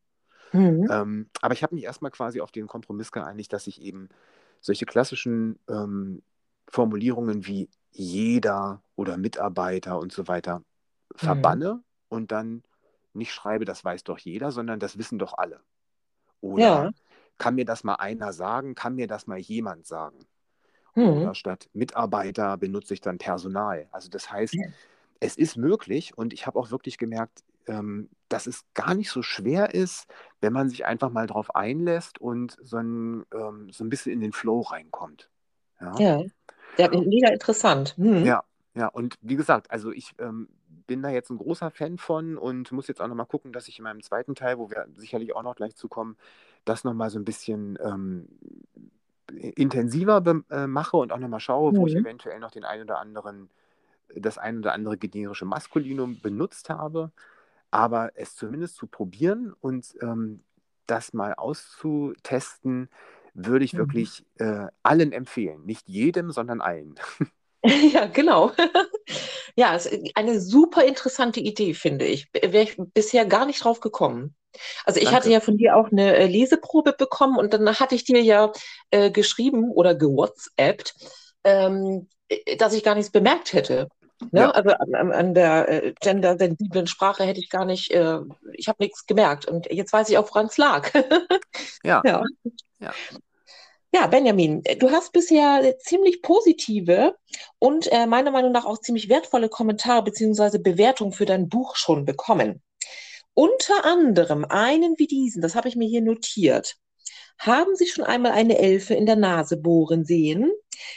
Mhm. 0.54 0.88
Ähm, 0.90 1.30
aber 1.40 1.54
ich 1.54 1.62
habe 1.62 1.75
mich 1.75 1.85
erstmal 1.85 2.11
quasi 2.11 2.40
auf 2.40 2.52
den 2.52 2.66
Kompromiss 2.66 3.12
geeinigt, 3.12 3.52
dass 3.52 3.66
ich 3.66 3.80
eben 3.82 4.09
solche 4.61 4.87
klassischen 4.87 5.59
ähm, 5.68 6.23
Formulierungen 6.68 7.47
wie 7.47 7.68
jeder 7.92 8.82
oder 8.96 9.16
Mitarbeiter 9.18 9.99
und 9.99 10.12
so 10.12 10.28
weiter 10.28 10.62
Mhm. 11.22 11.61
verbanne 11.61 11.82
und 12.08 12.32
dann 12.32 12.64
nicht 13.14 13.32
schreibe, 13.32 13.64
das 13.66 13.84
weiß 13.84 14.04
doch 14.04 14.18
jeder, 14.18 14.52
sondern 14.52 14.80
das 14.80 14.99
wissen 14.99 15.18
doch 15.18 15.34
alle. 15.38 15.62
Oder 16.40 16.62
Ja. 16.62 16.92
kann 17.38 17.54
mir 17.56 17.64
das 17.64 17.84
mal 17.84 17.96
einer 17.96 18.32
sagen, 18.32 18.75
kann 18.75 18.94
mir 18.96 19.06
das 19.08 19.26
mal 19.26 19.38
jemand 19.38 19.87
sagen? 19.87 20.26
Mhm. 20.96 21.08
Oder 21.08 21.34
statt 21.34 21.68
Mitarbeiter 21.72 22.56
benutze 22.58 22.94
ich 22.94 23.00
dann 23.00 23.18
Personal. 23.18 23.88
Also 23.92 24.08
das 24.08 24.30
heißt, 24.30 24.56
es 25.20 25.37
ist 25.37 25.56
möglich 25.56 26.16
und 26.16 26.32
ich 26.32 26.46
habe 26.46 26.58
auch 26.58 26.70
wirklich 26.70 26.99
gemerkt, 26.99 27.44
ähm, 27.66 28.11
dass 28.28 28.46
es 28.46 28.64
gar 28.75 28.94
nicht 28.94 29.11
so 29.11 29.22
schwer 29.22 29.75
ist, 29.75 30.06
wenn 30.40 30.52
man 30.52 30.68
sich 30.68 30.84
einfach 30.87 31.11
mal 31.11 31.26
drauf 31.26 31.54
einlässt 31.54 32.20
und 32.20 32.56
so 32.62 32.78
ein, 32.78 33.25
ähm, 33.32 33.70
so 33.70 33.84
ein 33.84 33.88
bisschen 33.90 34.12
in 34.12 34.20
den 34.20 34.32
Flow 34.32 34.61
reinkommt. 34.62 35.30
Ja, 35.80 35.94
Ja. 35.99 36.22
Ja, 36.79 36.88
mega 36.88 37.29
interessant. 37.29 37.97
Mhm. 37.99 38.25
ja, 38.25 38.43
ja. 38.75 38.88
Und 38.88 39.17
wie 39.21 39.37
gesagt, 39.37 39.71
also 39.71 39.91
ich 39.93 40.14
ähm, 40.19 40.49
bin 40.87 41.02
da 41.02 41.11
jetzt 41.11 41.31
ein 41.31 41.38
großer 41.38 41.71
Fan 41.71 41.99
von 41.99 42.37
und 42.37 42.73
muss 42.73 42.88
jetzt 42.88 43.00
auch 43.00 43.09
nochmal 43.09 43.26
gucken, 43.26 43.52
dass 43.52 43.69
ich 43.69 43.79
in 43.79 43.85
meinem 43.85 44.02
zweiten 44.02 44.35
Teil, 44.35 44.59
wo 44.59 44.71
wir 44.71 44.87
sicherlich 44.97 45.35
auch 45.35 45.43
noch 45.43 45.57
gleich 45.57 45.76
zukommen, 45.76 46.17
das 46.64 46.85
nochmal 46.85 47.11
so 47.11 47.19
ein 47.19 47.25
bisschen 47.25 47.79
ähm, 47.83 48.29
intensiver 49.31 50.23
äh, 50.50 50.67
mache 50.67 50.97
und 50.97 51.12
auch 51.12 51.19
nochmal 51.19 51.41
schaue, 51.41 51.76
wo 51.76 51.87
ich 51.87 51.95
Mhm. 51.95 52.00
eventuell 52.00 52.38
noch 52.38 52.50
den 52.50 52.64
ein 52.64 52.83
oder 52.83 52.99
anderen, 52.99 53.50
das 54.14 54.38
ein 54.38 54.59
oder 54.59 54.73
andere 54.75 54.99
generische 54.99 55.45
Maskulinum 55.47 56.21
benutzt 56.21 56.71
habe. 56.71 57.12
Aber 57.71 58.12
es 58.17 58.37
zumindest 58.37 58.76
zu 58.76 58.87
probieren 58.87 59.55
und 59.61 59.95
ähm, 60.02 60.41
das 60.87 61.12
mal 61.14 61.35
auszutesten, 61.35 62.88
würde 63.35 63.65
ich 63.65 63.77
Mhm. 63.77 63.79
wirklich 63.79 64.25
äh, 64.39 64.67
allen 64.83 65.12
empfehlen. 65.12 65.65
Nicht 65.65 65.89
jedem, 65.89 66.31
sondern 66.33 66.61
allen. 66.61 66.95
Ja, 67.93 68.07
genau. 68.07 68.53
Ja, 69.57 69.75
es 69.77 69.87
ist 69.87 70.12
eine 70.17 70.41
super 70.41 70.85
interessante 70.85 71.41
Idee, 71.41 71.75
finde 71.75 72.07
ich. 72.07 72.29
Wäre 72.33 72.62
ich 72.62 72.77
bisher 72.95 73.27
gar 73.27 73.45
nicht 73.47 73.62
drauf 73.65 73.81
gekommen. 73.81 74.35
Also 74.87 75.01
ich 75.01 75.12
hatte 75.12 75.29
Danke. 75.29 75.31
ja 75.31 75.41
von 75.41 75.59
dir 75.59 75.77
auch 75.77 75.91
eine 75.93 76.17
äh, 76.17 76.27
Leseprobe 76.27 76.95
bekommen 76.95 77.37
und 77.39 77.53
dann 77.55 77.69
hatte 77.79 77.95
ich 77.95 78.05
dir 78.05 78.23
ja 78.23 78.53
äh, 78.91 79.11
geschrieben 79.11 79.71
oder 79.71 79.95
gewhatsappt, 79.95 80.95
ähm, 81.45 82.09
äh, 82.29 82.57
dass 82.57 82.73
ich 82.75 82.83
gar 82.85 82.95
nichts 82.95 83.12
bemerkt 83.12 83.53
hätte. 83.53 83.89
Ne? 84.31 84.41
Ja, 84.41 84.55
Also 84.55 84.71
an, 84.71 84.95
an 84.95 85.12
an 85.12 85.35
der 85.35 85.69
äh, 85.69 85.95
gendersensiblen 86.01 86.87
Sprache 86.87 87.25
hätte 87.25 87.41
ich 87.41 87.51
gar 87.51 87.65
nicht, 87.67 87.91
äh, 87.93 88.19
ich 88.55 88.69
habe 88.69 88.79
nichts 88.83 89.07
gemerkt. 89.07 89.47
Und 89.47 89.71
jetzt 89.71 89.93
weiß 89.93 90.09
ich 90.09 90.19
auch, 90.19 90.29
woran 90.31 90.47
es 90.47 90.57
lag. 90.59 90.91
ja, 91.83 92.05
Ja. 92.05 92.23
Ja. 92.83 92.95
Ja, 93.95 94.07
Benjamin, 94.07 94.62
du 94.79 94.91
hast 94.91 95.12
bisher 95.12 95.77
ziemlich 95.79 96.23
positive 96.23 97.15
und 97.59 97.93
äh, 97.93 98.07
meiner 98.07 98.31
Meinung 98.31 98.51
nach 98.51 98.65
auch 98.65 98.79
ziemlich 98.79 99.11
wertvolle 99.11 99.51
Kommentare 99.51 100.03
beziehungsweise 100.03 100.61
Bewertungen 100.61 101.12
für 101.12 101.27
dein 101.27 101.51
Buch 101.51 101.77
schon 101.77 102.07
bekommen. 102.07 102.62
Unter 103.35 103.85
anderem 103.85 104.47
einen 104.47 104.99
wie 104.99 105.07
diesen, 105.07 105.43
das 105.43 105.55
habe 105.55 105.69
ich 105.69 105.77
mir 105.77 105.89
hier 105.89 106.01
notiert. 106.01 106.77
Haben 107.39 107.75
Sie 107.77 107.87
schon 107.87 108.05
einmal 108.05 108.33
eine 108.33 108.59
Elfe 108.59 108.95
in 108.95 109.07
der 109.07 109.17
Nase 109.17 109.57
bohren 109.57 110.05
sehen? 110.05 110.53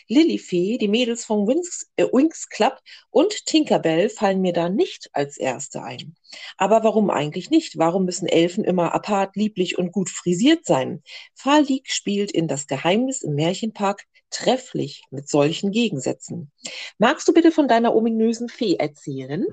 Lilifee, 0.08 0.78
die 0.78 0.88
Mädels 0.88 1.26
vom 1.26 1.48
Winx, 1.48 1.92
äh, 1.96 2.06
Winx 2.06 2.50
Club 2.50 2.80
und 3.10 3.46
Tinkerbell 3.46 4.10
fallen 4.10 4.42
mir 4.42 4.54
da 4.54 4.70
nicht 4.70 5.10
als 5.14 5.38
erste 5.38 5.84
ein. 5.84 6.16
Aber 6.58 6.84
warum 6.84 7.10
eigentlich 7.10 7.50
nicht? 7.50 7.78
Warum 7.78 8.06
müssen 8.06 8.28
Elfen 8.28 8.64
immer 8.64 8.94
apart, 8.94 9.36
lieblich 9.36 9.78
und 9.78 9.92
gut 9.92 10.10
frisiert 10.10 10.66
sein? 10.66 11.04
Falik 11.34 11.90
spielt 11.90 12.32
in 12.32 12.48
Das 12.48 12.68
Geheimnis 12.68 13.22
im 13.22 13.36
Märchenpark 13.36 14.04
trefflich 14.30 15.04
mit 15.12 15.30
solchen 15.30 15.72
Gegensätzen. 15.72 16.52
Magst 16.98 17.28
du 17.28 17.34
bitte 17.34 17.52
von 17.52 17.68
deiner 17.68 17.96
ominösen 17.96 18.50
Fee 18.50 18.76
erzählen? 18.76 19.46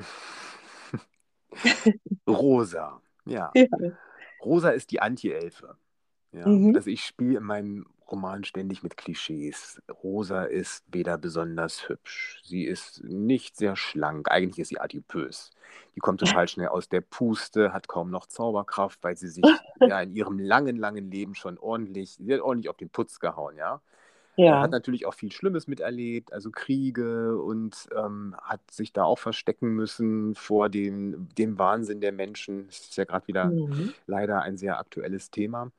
Rosa. 2.29 3.01
Ja. 3.27 3.53
Ja. 3.63 3.67
Rosa 4.45 4.71
ist 4.71 4.91
die 4.91 5.01
Anti-Elfe. 5.01 5.77
Ja. 6.33 6.47
Mhm. 6.47 6.75
Also 6.77 6.91
ich 6.91 7.05
spiele 7.05 7.39
in 7.39 7.45
meinem 7.45 7.87
Roman 8.11 8.45
ständig 8.45 8.83
mit 8.83 8.97
Klischees. 8.97 9.81
Rosa 10.03 10.45
ist 10.45 10.85
weder 10.93 11.17
besonders 11.19 11.89
hübsch. 11.89 12.41
Sie 12.45 12.65
ist 12.65 13.03
nicht 13.05 13.57
sehr 13.57 13.75
schlank. 13.77 14.31
Eigentlich 14.31 14.59
ist 14.59 14.69
sie 14.69 14.81
adipös. 14.81 15.51
Die 15.97 16.01
kommt 16.01 16.21
total 16.45 16.49
schnell 16.49 16.69
aus 16.69 16.89
der 16.89 17.01
Puste, 17.01 17.73
hat 17.73 17.89
kaum 17.89 18.11
noch 18.11 18.27
Zauberkraft, 18.27 19.03
weil 19.03 19.17
sie 19.17 19.29
sich 19.29 19.45
ja 19.81 20.01
in 20.03 20.15
ihrem 20.15 20.39
langen, 20.39 20.77
langen 20.77 21.11
Leben 21.11 21.35
schon 21.35 21.59
ordentlich, 21.59 22.13
sie 22.19 22.33
hat 22.35 22.41
ordentlich 22.41 22.69
auf 22.69 22.77
den 22.77 22.91
Putz 22.91 23.19
gehauen, 23.21 23.57
ja. 23.57 23.81
Äh, 24.45 24.45
Ja. 24.47 24.63
Hat 24.63 24.71
natürlich 24.73 25.07
auch 25.07 25.15
viel 25.15 25.33
Schlimmes 25.33 25.67
miterlebt, 25.67 26.33
also 26.33 26.51
Kriege 26.51 27.39
und 27.43 27.89
ähm, 27.97 28.35
hat 28.43 28.61
sich 28.71 28.93
da 28.93 29.05
auch 29.05 29.19
verstecken 29.19 29.75
müssen 29.75 30.35
vor 30.35 30.69
dem, 30.71 31.29
dem 31.37 31.59
Wahnsinn 31.59 32.01
der 32.01 32.13
Menschen. 32.13 32.67
Das 32.69 32.81
ist 32.81 32.97
ja 32.97 33.05
gerade 33.05 33.27
wieder 33.29 33.47
Mhm. 33.47 33.95
leider 34.07 34.43
ein 34.43 34.57
sehr 34.57 34.79
aktuelles 34.79 35.31
Thema. 35.31 35.71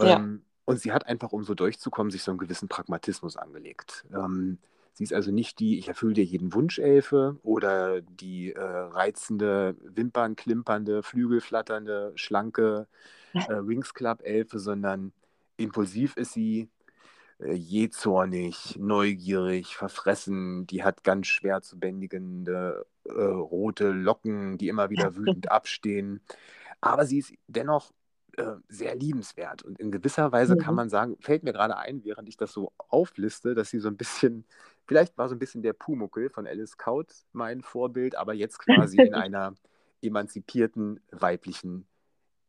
Ja. 0.00 0.16
Ähm, 0.16 0.42
und 0.64 0.78
sie 0.80 0.92
hat 0.92 1.06
einfach, 1.06 1.32
um 1.32 1.42
so 1.42 1.54
durchzukommen, 1.54 2.10
sich 2.10 2.22
so 2.22 2.30
einen 2.30 2.38
gewissen 2.38 2.68
Pragmatismus 2.68 3.36
angelegt. 3.36 4.04
Ähm, 4.14 4.58
sie 4.92 5.04
ist 5.04 5.12
also 5.12 5.32
nicht 5.32 5.58
die, 5.58 5.78
ich 5.78 5.88
erfülle 5.88 6.14
dir 6.14 6.24
jeden 6.24 6.54
Wunsch, 6.54 6.78
Elfe 6.78 7.38
oder 7.42 8.00
die 8.02 8.52
äh, 8.52 8.60
reizende, 8.60 9.76
wimpernklimpernde, 9.82 11.02
flügelflatternde, 11.02 12.12
schlanke 12.14 12.86
äh, 13.32 13.48
Wings 13.48 13.94
Club 13.94 14.20
Elfe, 14.22 14.58
sondern 14.58 15.12
impulsiv 15.56 16.16
ist 16.16 16.32
sie, 16.32 16.68
äh, 17.40 17.54
jähzornig, 17.54 18.76
neugierig, 18.78 19.76
verfressen. 19.76 20.66
Die 20.66 20.84
hat 20.84 21.04
ganz 21.04 21.26
schwer 21.26 21.62
zu 21.62 21.78
bändigende 21.78 22.86
äh, 23.04 23.10
rote 23.12 23.90
Locken, 23.90 24.58
die 24.58 24.68
immer 24.68 24.90
wieder 24.90 25.16
wütend 25.16 25.50
abstehen. 25.50 26.20
Aber 26.80 27.06
sie 27.06 27.18
ist 27.18 27.32
dennoch 27.46 27.92
äh, 28.40 28.56
sehr 28.68 28.94
liebenswert. 28.96 29.62
Und 29.62 29.78
in 29.80 29.90
gewisser 29.92 30.32
Weise 30.32 30.56
kann 30.56 30.74
Mhm. 30.74 30.76
man 30.76 30.90
sagen, 30.90 31.16
fällt 31.20 31.42
mir 31.44 31.52
gerade 31.52 31.76
ein, 31.76 32.04
während 32.04 32.28
ich 32.28 32.36
das 32.36 32.52
so 32.52 32.72
aufliste, 32.88 33.54
dass 33.54 33.70
sie 33.70 33.80
so 33.80 33.88
ein 33.88 33.96
bisschen, 33.96 34.44
vielleicht 34.86 35.18
war 35.18 35.28
so 35.28 35.34
ein 35.34 35.38
bisschen 35.38 35.62
der 35.62 35.72
Pumuckel 35.74 36.30
von 36.30 36.46
Alice 36.46 36.76
Kaut 36.78 37.12
mein 37.32 37.62
Vorbild, 37.62 38.16
aber 38.16 38.34
jetzt 38.34 38.58
quasi 38.58 39.00
in 39.00 39.14
einer 39.14 39.54
emanzipierten 40.02 41.00
weiblichen 41.12 41.86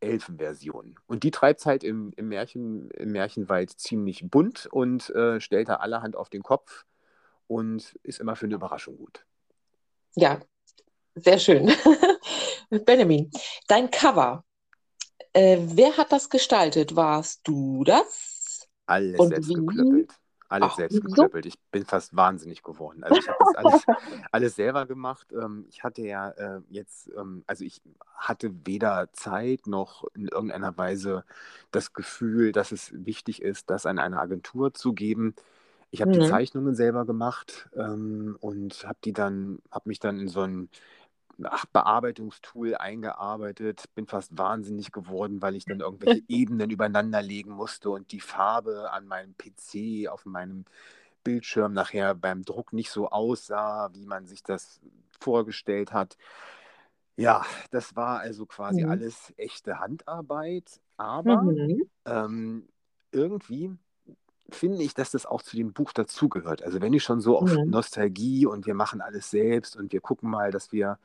Elfenversion. 0.00 0.96
Und 1.06 1.22
die 1.24 1.30
treibt 1.30 1.60
es 1.60 1.66
halt 1.66 1.84
im, 1.84 2.12
im, 2.16 2.28
Märchen, 2.28 2.90
im 2.92 3.12
Märchenwald 3.12 3.70
ziemlich 3.70 4.28
bunt 4.30 4.66
und 4.66 5.10
äh, 5.10 5.40
stellt 5.40 5.68
da 5.68 5.76
allerhand 5.76 6.16
auf 6.16 6.28
den 6.30 6.42
Kopf 6.42 6.84
und 7.46 7.98
ist 8.02 8.20
immer 8.20 8.36
für 8.36 8.46
eine 8.46 8.54
Überraschung 8.56 8.96
gut. 8.96 9.24
Ja, 10.14 10.40
sehr 11.14 11.38
schön. 11.38 11.72
Benjamin, 12.86 13.30
dein 13.68 13.90
Cover. 13.90 14.44
Äh, 15.34 15.58
wer 15.62 15.96
hat 15.96 16.12
das 16.12 16.30
gestaltet? 16.30 16.96
Warst 16.96 17.40
du 17.48 17.84
das? 17.84 18.68
Alles 18.86 19.26
Und 19.26 19.28
selbst 19.28 19.54
wie? 19.54 19.54
geklöppelt. 19.54 20.18
Alles 20.48 20.74
Ach, 20.74 20.76
selbst 20.76 21.00
geklöppelt. 21.00 21.46
Ich 21.46 21.58
bin 21.70 21.86
fast 21.86 22.14
wahnsinnig 22.14 22.62
geworden. 22.62 23.04
Also 23.04 23.18
ich 23.18 23.28
habe 23.28 23.38
das 23.38 23.54
alles, 23.54 23.86
alles 24.32 24.54
selber 24.56 24.84
gemacht. 24.86 25.28
Ähm, 25.32 25.64
ich 25.70 25.82
hatte 25.82 26.02
ja 26.02 26.30
äh, 26.30 26.60
jetzt, 26.68 27.08
ähm, 27.16 27.42
also 27.46 27.64
ich 27.64 27.80
hatte 28.14 28.52
weder 28.66 29.10
Zeit 29.14 29.66
noch 29.66 30.04
in 30.14 30.28
irgendeiner 30.28 30.76
Weise 30.76 31.24
das 31.70 31.94
Gefühl, 31.94 32.52
dass 32.52 32.70
es 32.72 32.92
wichtig 32.94 33.40
ist, 33.42 33.70
das 33.70 33.86
an 33.86 33.98
eine 33.98 34.20
Agentur 34.20 34.74
zu 34.74 34.92
geben. 34.92 35.34
Ich 35.90 36.00
habe 36.02 36.10
die 36.12 36.20
Mhm. 36.20 36.22
Zeichnungen 36.22 36.74
selber 36.74 37.04
gemacht 37.06 37.68
ähm, 37.76 38.36
und 38.40 38.84
habe 38.86 38.98
die 39.04 39.12
dann, 39.12 39.60
habe 39.70 39.88
mich 39.90 40.00
dann 40.00 40.18
in 40.20 40.28
so 40.28 40.42
ein 40.42 40.70
ach, 40.70 41.01
Bearbeitungstool 41.72 42.76
eingearbeitet, 42.76 43.84
bin 43.94 44.06
fast 44.06 44.36
wahnsinnig 44.38 44.92
geworden, 44.92 45.42
weil 45.42 45.56
ich 45.56 45.66
dann 45.66 45.80
irgendwelche 45.80 46.20
Ebenen 46.28 46.70
übereinander 46.70 47.22
legen 47.22 47.52
musste 47.52 47.90
und 47.90 48.12
die 48.12 48.20
Farbe 48.20 48.90
an 48.92 49.06
meinem 49.06 49.34
PC, 49.36 50.08
auf 50.08 50.24
meinem 50.26 50.64
Bildschirm 51.24 51.72
nachher 51.72 52.14
beim 52.14 52.44
Druck 52.44 52.72
nicht 52.72 52.90
so 52.90 53.10
aussah, 53.10 53.90
wie 53.94 54.06
man 54.06 54.26
sich 54.26 54.42
das 54.42 54.80
vorgestellt 55.20 55.92
hat. 55.92 56.16
Ja, 57.16 57.44
das 57.70 57.94
war 57.94 58.20
also 58.20 58.46
quasi 58.46 58.82
Mhm. 58.82 58.88
alles 58.88 59.32
echte 59.36 59.78
Handarbeit, 59.80 60.80
aber 60.96 61.42
Mhm. 61.42 61.82
ähm, 62.06 62.68
irgendwie 63.12 63.76
finde 64.50 64.82
ich, 64.82 64.94
dass 64.94 65.10
das 65.12 65.26
auch 65.26 65.42
zu 65.42 65.56
dem 65.56 65.72
Buch 65.72 65.92
dazugehört. 65.92 66.62
Also 66.62 66.80
wenn 66.80 66.92
ich 66.92 67.02
schon 67.04 67.20
so 67.20 67.38
auf 67.38 67.58
Mhm. 67.58 67.70
Nostalgie 67.70 68.46
und 68.46 68.66
wir 68.66 68.74
machen 68.74 69.00
alles 69.00 69.30
selbst 69.30 69.76
und 69.76 69.92
wir 69.92 70.00
gucken 70.00 70.30
mal, 70.30 70.50
dass 70.50 70.72
wir 70.72 70.98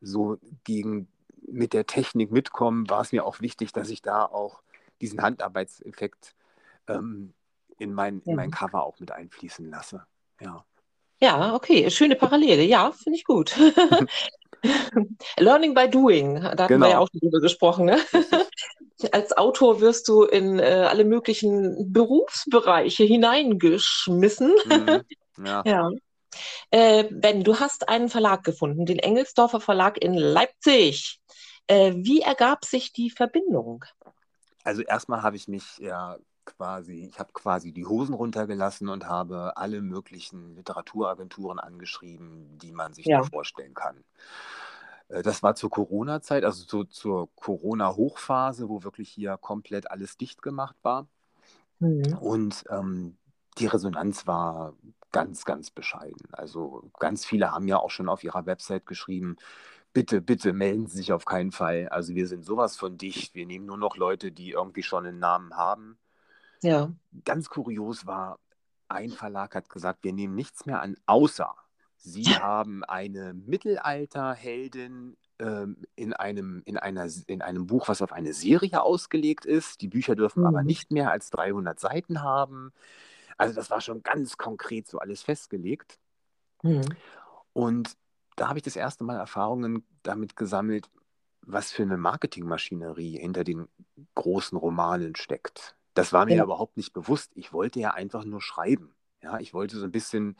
so 0.00 0.38
gegen 0.64 1.08
mit 1.46 1.72
der 1.72 1.86
Technik 1.86 2.30
mitkommen, 2.32 2.88
war 2.90 3.00
es 3.02 3.12
mir 3.12 3.24
auch 3.26 3.40
wichtig, 3.40 3.72
dass 3.72 3.90
ich 3.90 4.02
da 4.02 4.24
auch 4.24 4.62
diesen 5.00 5.22
Handarbeitseffekt 5.22 6.34
ähm, 6.88 7.34
in, 7.78 7.94
mein, 7.94 8.22
in 8.26 8.32
Ja. 8.32 8.36
mein 8.36 8.50
Cover 8.50 8.84
auch 8.84 9.00
mit 9.00 9.12
einfließen 9.12 9.70
lasse. 9.70 10.06
Ja. 10.40 10.64
Ja, 11.22 11.54
okay, 11.54 11.90
schöne 11.90 12.16
Parallele. 12.16 12.62
Ja, 12.64 12.92
finde 12.92 13.18
ich 13.18 13.24
gut. 13.24 13.54
Learning 15.38 15.74
by 15.74 15.88
doing, 15.88 16.34
da 16.34 16.64
hatten 16.64 16.80
wir 16.80 16.88
ja 16.88 16.92
Genau. 16.92 16.98
auch 17.02 17.08
schon 17.10 17.20
drüber 17.20 17.40
gesprochen, 17.40 17.86
ne? 17.86 17.98
Als 19.12 19.36
Autor 19.36 19.80
wirst 19.80 20.08
du 20.08 20.24
in 20.24 20.58
äh, 20.58 20.86
alle 20.88 21.04
möglichen 21.04 21.90
Berufsbereiche 21.92 23.04
hineingeschmissen. 23.04 24.52
Mhm. 24.66 25.00
Ja. 25.44 25.62
Ja. 25.66 25.90
Äh, 26.70 27.04
Ben, 27.10 27.42
du 27.42 27.58
hast 27.58 27.88
einen 27.88 28.08
Verlag 28.08 28.44
gefunden, 28.44 28.86
den 28.86 28.98
Engelsdorfer 28.98 29.60
Verlag 29.60 29.96
in 30.02 30.14
Leipzig. 30.14 31.18
Äh, 31.66 31.92
wie 31.96 32.20
ergab 32.20 32.64
sich 32.64 32.92
die 32.92 33.10
Verbindung? 33.10 33.84
Also 34.62 34.82
erstmal 34.82 35.22
habe 35.22 35.36
ich 35.36 35.48
mich 35.48 35.64
ja 35.78 36.18
quasi, 36.60 37.08
ich 37.10 37.18
habe 37.18 37.32
quasi 37.32 37.72
die 37.72 37.86
Hosen 37.86 38.14
runtergelassen 38.14 38.90
und 38.90 39.06
habe 39.06 39.56
alle 39.56 39.80
möglichen 39.80 40.56
Literaturagenturen 40.56 41.58
angeschrieben, 41.58 42.58
die 42.58 42.72
man 42.72 42.92
sich 42.92 43.06
Ja. 43.06 43.22
vorstellen 43.24 43.72
kann. 43.72 44.04
Äh, 45.08 45.22
Das 45.22 45.42
war 45.42 45.54
zur 45.54 45.70
Corona-Zeit, 45.70 46.44
also 46.44 46.64
zu, 46.66 46.84
zur 46.84 47.34
Corona-Hochphase, 47.34 48.68
wo 48.68 48.82
wirklich 48.84 49.08
hier 49.10 49.38
komplett 49.38 49.90
alles 49.90 50.18
dicht 50.18 50.42
gemacht 50.42 50.76
war. 50.82 51.08
Mhm. 51.80 52.18
Und 52.20 52.64
ähm, 52.68 53.16
die 53.58 53.66
Resonanz 53.66 54.26
war 54.26 54.74
ganz, 55.12 55.44
ganz 55.46 55.70
bescheiden. 55.70 56.28
Also 56.32 56.90
ganz 56.98 57.24
viele 57.24 57.52
haben 57.52 57.66
ja 57.68 57.78
auch 57.78 57.90
schon 57.90 58.08
auf 58.08 58.22
ihrer 58.22 58.44
Website 58.46 58.86
geschrieben, 58.86 59.36
bitte, 59.92 60.20
bitte 60.20 60.52
melden 60.52 60.86
Sie 60.86 60.98
sich 60.98 61.12
auf 61.12 61.24
keinen 61.24 61.52
Fall. 61.52 61.88
Also 61.88 62.14
wir 62.14 62.26
sind 62.26 62.44
sowas 62.44 62.76
von 62.76 62.98
dicht. 62.98 63.34
Wir 63.34 63.46
nehmen 63.46 63.66
nur 63.66 63.78
noch 63.78 63.96
Leute, 63.96 64.32
die 64.32 64.50
irgendwie 64.52 64.82
schon 64.82 65.06
einen 65.06 65.18
Namen 65.18 65.56
haben. 65.56 65.98
Ja. 66.62 66.92
Ganz 67.24 67.48
kurios 67.48 68.06
war, 68.06 68.38
ein 68.88 69.10
Verlag 69.10 69.54
hat 69.54 69.68
gesagt, 69.70 70.04
wir 70.04 70.12
nehmen 70.12 70.34
nichts 70.34 70.66
mehr 70.66 70.82
an, 70.82 70.96
außer 71.06 71.54
Sie 72.02 72.24
haben 72.24 72.82
eine 72.84 73.34
Mittelalterheldin 73.34 75.18
ähm, 75.38 75.76
in, 75.96 76.14
einem, 76.14 76.62
in, 76.64 76.78
einer, 76.78 77.06
in 77.26 77.42
einem 77.42 77.66
Buch, 77.66 77.88
was 77.88 78.00
auf 78.00 78.12
eine 78.12 78.32
Serie 78.32 78.82
ausgelegt 78.82 79.44
ist. 79.44 79.82
Die 79.82 79.88
Bücher 79.88 80.16
dürfen 80.16 80.46
aber 80.46 80.60
Mhm. 80.60 80.66
nicht 80.66 80.92
mehr 80.92 81.10
als 81.10 81.28
300 81.30 81.78
Seiten 81.78 82.22
haben. 82.22 82.72
Also 83.36 83.54
das 83.54 83.70
war 83.70 83.82
schon 83.82 84.02
ganz 84.02 84.38
konkret 84.38 84.88
so 84.88 84.98
alles 84.98 85.22
festgelegt. 85.22 85.98
Mhm. 86.62 86.96
Und 87.52 87.96
da 88.36 88.48
habe 88.48 88.58
ich 88.58 88.62
das 88.62 88.76
erste 88.76 89.04
Mal 89.04 89.16
Erfahrungen 89.18 89.84
damit 90.02 90.36
gesammelt, 90.36 90.88
was 91.42 91.70
für 91.70 91.82
eine 91.82 91.98
Marketingmaschinerie 91.98 93.18
hinter 93.18 93.44
den 93.44 93.68
großen 94.14 94.56
Romanen 94.56 95.16
steckt. 95.16 95.76
Das 96.00 96.12
war 96.12 96.26
mir 96.26 96.36
Ja. 96.36 96.42
überhaupt 96.42 96.76
nicht 96.76 96.92
bewusst. 96.92 97.32
Ich 97.34 97.52
wollte 97.52 97.80
ja 97.80 97.92
einfach 97.92 98.24
nur 98.24 98.40
schreiben. 98.42 98.94
Ja, 99.22 99.38
ich 99.38 99.52
wollte 99.54 99.76
so 99.78 99.84
ein 99.84 99.92
bisschen 99.92 100.36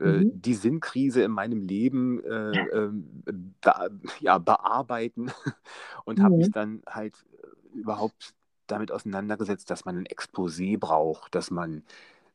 äh, 0.00 0.24
Mhm. 0.24 0.32
die 0.32 0.54
Sinnkrise 0.54 1.22
in 1.22 1.32
meinem 1.32 1.62
Leben 1.62 2.24
äh, 2.24 2.30
ähm, 2.78 3.22
be 3.60 3.90
ja, 4.20 4.38
bearbeiten 4.38 5.30
und 6.04 6.22
habe 6.22 6.36
mich 6.38 6.50
Mhm. 6.50 6.52
dann 6.52 6.82
halt 6.88 7.14
äh, 7.42 7.78
überhaupt 7.78 8.34
damit 8.68 8.90
auseinandergesetzt, 8.92 9.70
dass 9.70 9.84
man 9.84 9.98
ein 9.98 10.06
Exposé 10.06 10.78
braucht, 10.78 11.34
dass 11.34 11.50
man 11.50 11.84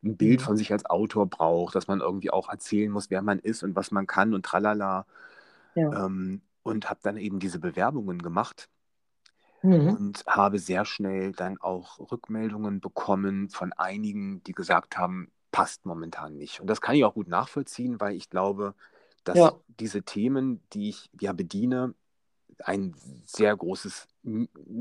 ein 0.04 0.18
Bild 0.18 0.42
Mhm. 0.42 0.44
von 0.44 0.58
sich 0.58 0.72
als 0.72 0.86
Autor 0.86 1.28
braucht, 1.28 1.76
dass 1.76 1.88
man 1.88 2.02
irgendwie 2.02 2.32
auch 2.32 2.50
erzählen 2.50 2.92
muss, 2.92 3.10
wer 3.10 3.22
man 3.24 3.40
ist 3.40 3.64
und 3.64 3.76
was 3.76 3.92
man 3.92 4.08
kann 4.08 4.34
und 4.36 4.46
tralala. 4.46 5.06
Ja. 5.76 5.94
Ähm, 5.94 6.42
und 6.64 6.90
habe 6.90 7.00
dann 7.04 7.18
eben 7.18 7.40
diese 7.40 7.60
Bewerbungen 7.60 8.22
gemacht 8.22 8.70
Mhm. 9.64 9.98
und 9.98 10.26
habe 10.28 10.60
sehr 10.60 10.86
schnell 10.86 11.32
dann 11.34 11.58
auch 11.60 12.00
Rückmeldungen 12.12 12.80
bekommen 12.82 13.50
von 13.50 13.74
einigen, 13.74 14.44
die 14.44 14.54
gesagt 14.54 14.98
haben, 14.98 15.32
passt 15.52 15.86
momentan 15.86 16.36
nicht. 16.38 16.60
Und 16.62 16.68
das 16.68 16.82
kann 16.82 16.96
ich 16.96 17.06
auch 17.06 17.14
gut 17.16 17.28
nachvollziehen, 17.28 18.00
weil 18.00 18.16
ich 18.16 18.30
glaube, 18.30 18.76
dass 19.24 19.40
Ja. 19.40 19.58
diese 19.68 20.04
Themen, 20.04 20.62
die 20.74 20.90
ich 20.90 21.10
ja 21.20 21.34
bediene, 21.34 21.94
ein 22.64 22.96
sehr 23.26 23.56
großes, 23.56 24.08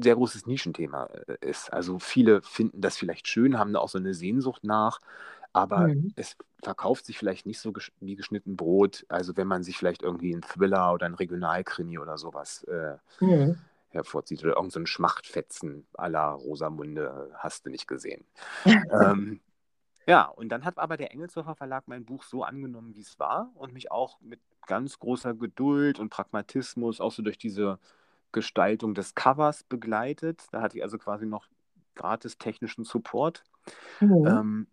sehr 0.01 0.15
großes 0.15 0.47
Nischenthema 0.47 1.07
äh, 1.07 1.37
ist. 1.41 1.73
Also 1.73 1.99
viele 1.99 2.43
finden 2.43 2.81
das 2.81 2.97
vielleicht 2.97 3.29
schön, 3.29 3.59
haben 3.59 3.73
da 3.73 3.81
auch 3.81 3.89
so 3.89 3.99
eine 3.99 4.15
Sehnsucht 4.15 4.65
nach, 4.65 5.01
aber 5.53 5.91
Mhm. 5.95 6.11
es 6.17 6.37
verkauft 6.63 7.07
sich 7.07 7.19
vielleicht 7.19 7.47
nicht 7.47 7.61
so 7.61 7.73
gesch 7.73 7.93
wie 8.01 8.17
geschnitten 8.17 8.57
Brot. 8.57 9.05
Also 9.09 9.37
wenn 9.37 9.47
man 9.47 9.63
sich 9.63 9.77
vielleicht 9.79 10.03
irgendwie 10.03 10.33
einen 10.33 10.43
Thriller 10.43 10.93
oder 10.95 11.07
einen 11.07 11.15
Regionalkrimi 11.17 11.99
oder 11.99 12.19
sowas 12.19 12.65
äh, 12.65 12.97
Mhm. 13.21 13.67
Hervorzieht 13.97 14.43
oder 14.45 14.57
irgendein 14.57 14.83
so 14.83 14.87
Schmachtfetzen 14.87 15.87
la 15.97 16.33
Rosamunde 16.33 17.33
hast 17.39 17.67
du 17.67 17.71
nicht 17.71 17.89
gesehen. 17.89 18.25
ähm, 18.65 19.41
ja, 20.07 20.27
und 20.27 20.51
dann 20.51 20.65
hat 20.65 20.79
aber 20.79 20.97
der 20.97 21.13
Engelsdorfer 21.13 21.57
Verlag 21.57 21.89
mein 21.89 22.05
Buch 22.05 22.23
so 22.23 22.45
angenommen, 22.45 22.95
wie 22.95 23.01
es 23.01 23.19
war 23.19 23.51
und 23.55 23.73
mich 23.73 23.91
auch 23.91 24.21
mit 24.21 24.41
ganz 24.67 24.99
großer 24.99 25.35
Geduld 25.35 25.99
und 25.99 26.11
Pragmatismus 26.11 27.01
auch 27.01 27.13
so 27.13 27.23
durch 27.23 27.39
diese 27.39 27.79
Gestaltung 28.33 28.95
des 28.95 29.15
Covers 29.15 29.65
begleitet. 29.65 30.45
Da 30.53 30.61
hatte 30.61 30.77
ich 30.77 30.83
also 30.83 30.99
quasi 30.99 31.27
noch 31.27 31.49
gratis 31.95 32.39
technischen 32.39 32.85
Support. 32.85 33.45
Mhm. 34.01 34.27
Ähm, 34.27 34.67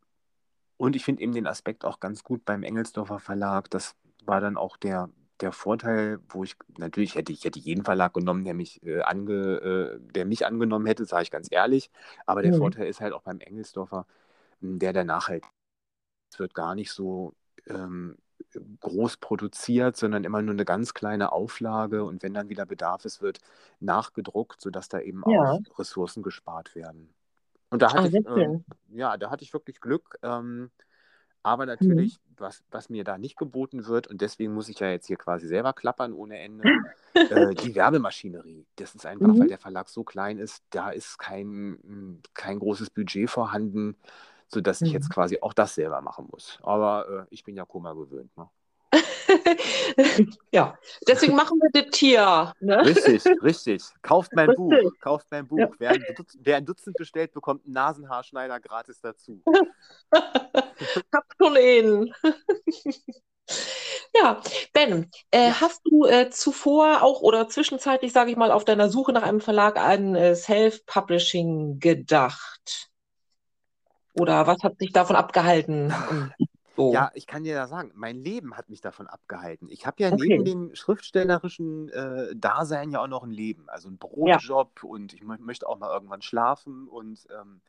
und 0.78 0.96
ich 0.96 1.06
finde 1.06 1.24
eben 1.24 1.34
den 1.34 1.48
Aspekt 1.48 1.86
auch 1.86 2.00
ganz 2.00 2.24
gut 2.24 2.46
beim 2.46 2.64
Engelsdorfer 2.64 3.20
Verlag. 3.20 3.70
Das 3.70 3.96
war 4.26 4.42
dann 4.42 4.58
auch 4.58 4.78
der, 4.78 5.10
der 5.42 5.52
Vorteil, 5.52 6.20
wo 6.30 6.44
ich 6.44 6.56
natürlich 6.78 7.16
hätte 7.16 7.32
ich 7.34 7.44
hätte 7.46 7.60
jeden 7.60 7.84
Verlag 7.86 8.14
genommen, 8.14 8.44
der 8.46 8.54
mich, 8.54 8.84
äh, 8.84 9.02
ange, 9.02 9.34
äh, 9.34 10.00
der 10.14 10.26
mich 10.26 10.46
angenommen 10.46 10.86
hätte, 10.86 11.06
sage 11.06 11.24
ich 11.24 11.32
ganz 11.32 11.48
ehrlich. 11.52 11.92
Aber 12.26 12.42
der 12.44 12.54
Mhm. 12.54 12.54
Vorteil 12.54 12.88
ist 12.88 13.02
halt 13.02 13.14
auch 13.14 13.24
beim 13.24 13.40
Engelsdorfer, 13.40 14.06
m, 14.62 14.80
der 14.80 14.94
der 14.94 15.06
nachhalt. 15.06 15.44
Es 16.32 16.40
wird 16.40 16.54
gar 16.54 16.76
nicht 16.76 16.92
so 16.92 17.34
ähm, 17.68 18.18
groß 18.82 19.18
produziert, 19.18 19.98
sondern 19.98 20.24
immer 20.24 20.42
nur 20.42 20.54
eine 20.54 20.66
ganz 20.66 20.94
kleine 20.94 21.32
Auflage. 21.32 22.04
Und 22.04 22.24
wenn 22.24 22.34
dann 22.34 22.50
wieder 22.50 22.66
Bedarf 22.66 23.06
ist, 23.06 23.22
wird 23.22 23.40
nachgedruckt, 23.80 24.62
sodass 24.62 24.90
da 24.90 25.00
eben 25.00 25.24
Ja. 25.26 25.58
auch 25.58 25.62
Ressourcen 25.78 26.24
gespart 26.24 26.76
werden. 26.76 27.14
Und 27.70 27.82
da 27.82 27.94
hatte 27.94 28.08
ich, 28.10 28.14
sehr 28.14 28.22
ähm, 28.28 28.34
schön. 28.34 28.66
ja, 28.90 29.18
da 29.18 29.32
hatte 29.32 29.44
ich 29.44 29.54
wirklich 29.54 29.82
Glück. 29.82 30.18
Ähm, 30.24 30.72
aber 31.44 31.66
Mhm. 31.82 32.08
natürlich, 32.08 32.20
was, 32.38 32.64
was 32.72 32.90
mir 32.90 33.04
da 33.04 33.18
nicht 33.18 33.38
geboten 33.38 33.86
wird, 33.88 34.08
und 34.08 34.22
deswegen 34.22 34.54
muss 34.54 34.70
ich 34.70 34.80
ja 34.80 34.90
jetzt 34.90 35.08
hier 35.08 35.18
quasi 35.18 35.48
selber 35.48 35.74
klappern 35.74 36.14
ohne 36.14 36.40
Ende, 36.40 36.74
äh, 37.30 37.56
die 37.56 37.76
Werbemaschinerie. 37.76 38.68
Das 38.78 38.96
ist 38.96 39.06
einfach, 39.06 39.40
weil 39.40 39.48
Mhm. 39.48 39.50
der 39.50 39.60
Verlag 39.60 39.90
so 39.90 40.04
klein 40.04 40.40
ist, 40.40 40.64
da 40.72 40.90
ist 40.92 41.18
kein, 41.20 42.22
kein 42.34 42.60
großes 42.60 42.90
Budget 42.92 43.30
vorhanden, 43.30 43.98
sodass 44.48 44.82
ich 44.84 44.92
jetzt 44.92 45.10
Mhm. 45.10 45.12
quasi 45.12 45.40
auch 45.42 45.54
das 45.54 45.76
selber 45.76 46.02
machen 46.02 46.28
muss. 46.32 46.60
Aber 46.64 47.26
äh, 47.26 47.28
ich 47.32 47.44
bin 47.44 47.56
ja 47.58 47.66
Kummer 47.66 47.96
gewöhnt. 47.96 48.36
Ne? 48.38 48.50
Ja, 50.52 50.78
deswegen 51.08 51.36
machen 51.36 51.60
wir 51.60 51.82
das 51.82 51.98
hier, 51.98 52.54
ne? 52.60 52.86
Richtig, 52.86 53.24
richtig. 53.42 53.84
Kauft 54.02 54.32
mein 54.34 54.50
Richtig. 54.50 54.58
Buch, 54.70 54.92
kauft 55.00 55.28
mein 55.32 55.48
Buch. 55.48 55.58
Ja. 55.60 55.70
Wer, 55.80 55.90
ein 55.92 56.04
Dutz- 56.16 56.38
wer 56.40 56.58
ein 56.58 56.66
Dutzend 56.66 56.96
bestellt, 56.98 57.32
bekommt 57.34 57.66
einen 57.66 57.74
Nasenhaarschneider 57.74 58.60
gratis 58.60 59.00
dazu. 59.02 59.42
Hab 60.14 61.26
schon 61.40 61.58
einen. 61.58 62.14
Ja, 64.16 64.42
Ben, 64.74 65.10
äh, 65.32 65.48
Ja. 65.48 65.62
hast 65.62 65.82
du 65.86 66.06
äh, 66.06 66.30
zuvor 66.30 67.02
auch 67.02 67.22
oder 67.22 67.50
zwischenzeitlich, 67.50 68.14
sage 68.14 68.32
ich 68.32 68.38
mal, 68.38 68.52
auf 68.52 68.64
deiner 68.64 68.88
Suche 68.90 69.12
nach 69.12 69.24
einem 69.24 69.42
Verlag 69.42 69.78
an 69.78 70.16
äh, 70.16 70.36
Self-Publishing 70.36 71.80
gedacht? 71.80 72.90
Oder 74.14 74.46
was 74.48 74.62
hat 74.64 74.80
dich 74.80 74.94
davon 74.94 75.16
abgehalten? 75.16 75.92
So. 76.76 76.88
Ja, 76.90 77.12
ich 77.14 77.28
kann 77.28 77.44
dir 77.44 77.54
ja 77.56 77.68
sagen, 77.68 77.92
mein 77.96 78.18
Leben 78.24 78.56
hat 78.58 78.70
mich 78.70 78.82
davon 78.82 79.08
abgehalten. 79.08 79.70
Ich 79.70 79.88
habe 79.88 80.04
ja 80.04 80.12
Okay. 80.12 80.40
neben 80.40 80.44
dem 80.44 80.76
schriftstellerischen 80.76 81.90
äh, 81.90 82.36
Dasein 82.36 82.92
ja 82.92 83.02
auch 83.02 83.08
noch 83.08 83.24
ein 83.24 83.32
Leben, 83.32 83.70
also 83.70 83.88
einen 83.88 83.98
Brotjob 84.00 84.84
und 84.84 85.14
ich 85.14 85.24
mö 85.24 85.38
möchte 85.40 85.68
auch 85.68 85.78
mal 85.80 85.94
irgendwann 85.94 86.22
schlafen 86.22 86.88
und 86.88 87.26
ähm, 87.32 87.62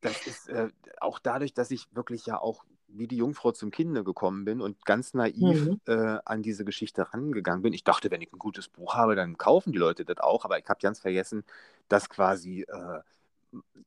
das 0.00 0.22
ist 0.26 0.48
äh, 0.48 0.70
auch 1.00 1.18
dadurch, 1.18 1.54
dass 1.54 1.70
ich 1.70 1.88
wirklich 1.94 2.26
ja 2.26 2.38
auch 2.40 2.64
wie 2.88 3.08
die 3.08 3.16
Jungfrau 3.16 3.52
zum 3.52 3.70
Kinde 3.70 4.04
gekommen 4.04 4.44
bin 4.44 4.60
und 4.60 4.84
ganz 4.86 5.14
naiv 5.14 5.70
Mhm. 5.70 5.78
äh, 5.86 6.18
an 6.24 6.42
diese 6.42 6.64
Geschichte 6.64 7.12
rangegangen 7.12 7.62
bin. 7.62 7.72
Ich 7.72 7.84
dachte, 7.84 8.10
wenn 8.10 8.22
ich 8.22 8.32
ein 8.32 8.38
gutes 8.38 8.68
Buch 8.68 8.94
habe, 8.94 9.16
dann 9.16 9.38
kaufen 9.38 9.72
die 9.72 9.78
Leute 9.78 10.04
das 10.04 10.18
auch, 10.18 10.44
aber 10.44 10.58
ich 10.58 10.66
habe 10.68 10.80
ganz 10.80 11.00
vergessen, 11.00 11.44
dass 11.88 12.08
quasi 12.08 12.62
äh, 12.62 13.00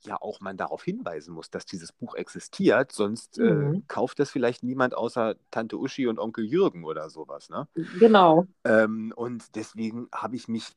ja 0.01 0.21
auch 0.21 0.39
man 0.41 0.57
darauf 0.57 0.83
hinweisen 0.83 1.33
muss, 1.33 1.49
dass 1.49 1.65
dieses 1.65 1.91
Buch 1.91 2.15
existiert, 2.15 2.91
sonst 2.91 3.37
äh, 3.39 3.43
Mhm. 3.43 3.83
kauft 3.87 4.19
das 4.19 4.31
vielleicht 4.31 4.63
niemand 4.63 4.95
außer 4.95 5.35
Tante 5.51 5.77
Uschi 5.77 6.07
und 6.07 6.19
Onkel 6.19 6.45
Jürgen 6.45 6.83
oder 6.85 7.09
sowas. 7.09 7.49
Ne? 7.49 7.67
Genau. 7.99 8.47
Ähm, 8.63 9.13
und 9.15 9.55
deswegen 9.55 10.07
habe 10.13 10.35
ich 10.35 10.47
mich 10.47 10.71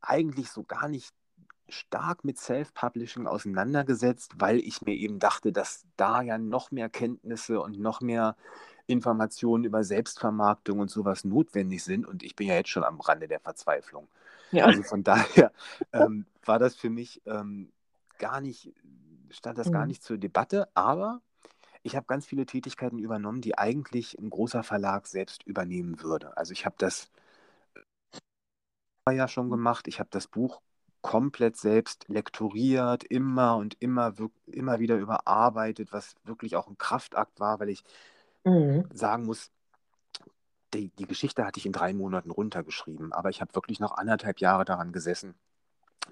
eigentlich 0.00 0.50
so 0.50 0.64
gar 0.64 0.88
nicht 0.88 1.14
stark 1.68 2.24
mit 2.24 2.38
Self-Publishing 2.38 3.26
auseinandergesetzt, 3.26 4.32
weil 4.38 4.58
ich 4.58 4.82
mir 4.82 4.94
eben 4.94 5.18
dachte, 5.18 5.52
dass 5.52 5.84
da 5.96 6.22
ja 6.22 6.38
noch 6.38 6.70
mehr 6.70 6.88
Kenntnisse 6.88 7.60
und 7.60 7.78
noch 7.78 8.00
mehr 8.00 8.36
Informationen 8.86 9.64
über 9.64 9.84
Selbstvermarktung 9.84 10.78
und 10.80 10.90
sowas 10.90 11.24
notwendig 11.24 11.84
sind. 11.84 12.06
Und 12.06 12.22
ich 12.22 12.36
bin 12.36 12.48
ja 12.48 12.54
jetzt 12.54 12.70
schon 12.70 12.84
am 12.84 13.00
Rande 13.00 13.28
der 13.28 13.40
Verzweiflung. 13.40 14.08
Ja. 14.50 14.64
Also 14.64 14.82
von 14.82 15.04
daher 15.04 15.52
ähm, 15.92 16.24
war 16.44 16.58
das 16.58 16.74
für 16.74 16.88
mich 16.88 17.20
ähm, 17.26 17.70
gar 18.18 18.40
nicht, 18.40 18.72
stand 19.30 19.58
das 19.58 19.70
gar 19.70 19.86
Mhm. 19.86 19.86
nicht 19.86 20.02
zur 20.02 20.18
Debatte, 20.18 20.68
aber 20.74 21.20
ich 21.82 21.96
habe 21.96 22.06
ganz 22.06 22.26
viele 22.26 22.46
Tätigkeiten 22.46 22.98
übernommen, 22.98 23.40
die 23.42 23.58
eigentlich 23.58 24.18
ein 24.18 24.30
großer 24.30 24.62
Verlag 24.64 25.06
selbst 25.08 25.44
übernehmen 25.44 26.02
würde. 26.02 26.36
Also 26.36 26.52
ich 26.52 26.66
habe 26.66 26.76
das 26.78 27.10
ja 29.10 29.28
schon 29.28 29.50
gemacht, 29.50 29.88
ich 29.88 30.00
habe 30.00 30.10
das 30.12 30.26
Buch 30.28 30.60
komplett 31.00 31.56
selbst 31.56 32.04
lektoriert, 32.08 33.04
immer 33.04 33.56
und 33.56 33.76
immer, 33.80 34.12
immer 34.46 34.80
wieder 34.80 34.96
überarbeitet, 34.96 35.92
was 35.92 36.14
wirklich 36.24 36.56
auch 36.56 36.68
ein 36.68 36.76
Kraftakt 36.78 37.40
war, 37.40 37.60
weil 37.60 37.70
ich 37.70 37.84
Mhm. 38.44 38.88
sagen 38.92 39.24
muss, 39.26 39.50
die, 40.74 40.88
die 40.98 41.06
Geschichte 41.06 41.44
hatte 41.44 41.58
ich 41.58 41.66
in 41.66 41.72
drei 41.72 41.92
Monaten 41.94 42.30
runtergeschrieben, 42.30 43.12
aber 43.12 43.30
ich 43.30 43.40
habe 43.40 43.54
wirklich 43.54 43.80
noch 43.80 43.92
anderthalb 43.92 44.40
Jahre 44.40 44.64
daran 44.64 44.92
gesessen, 44.92 45.34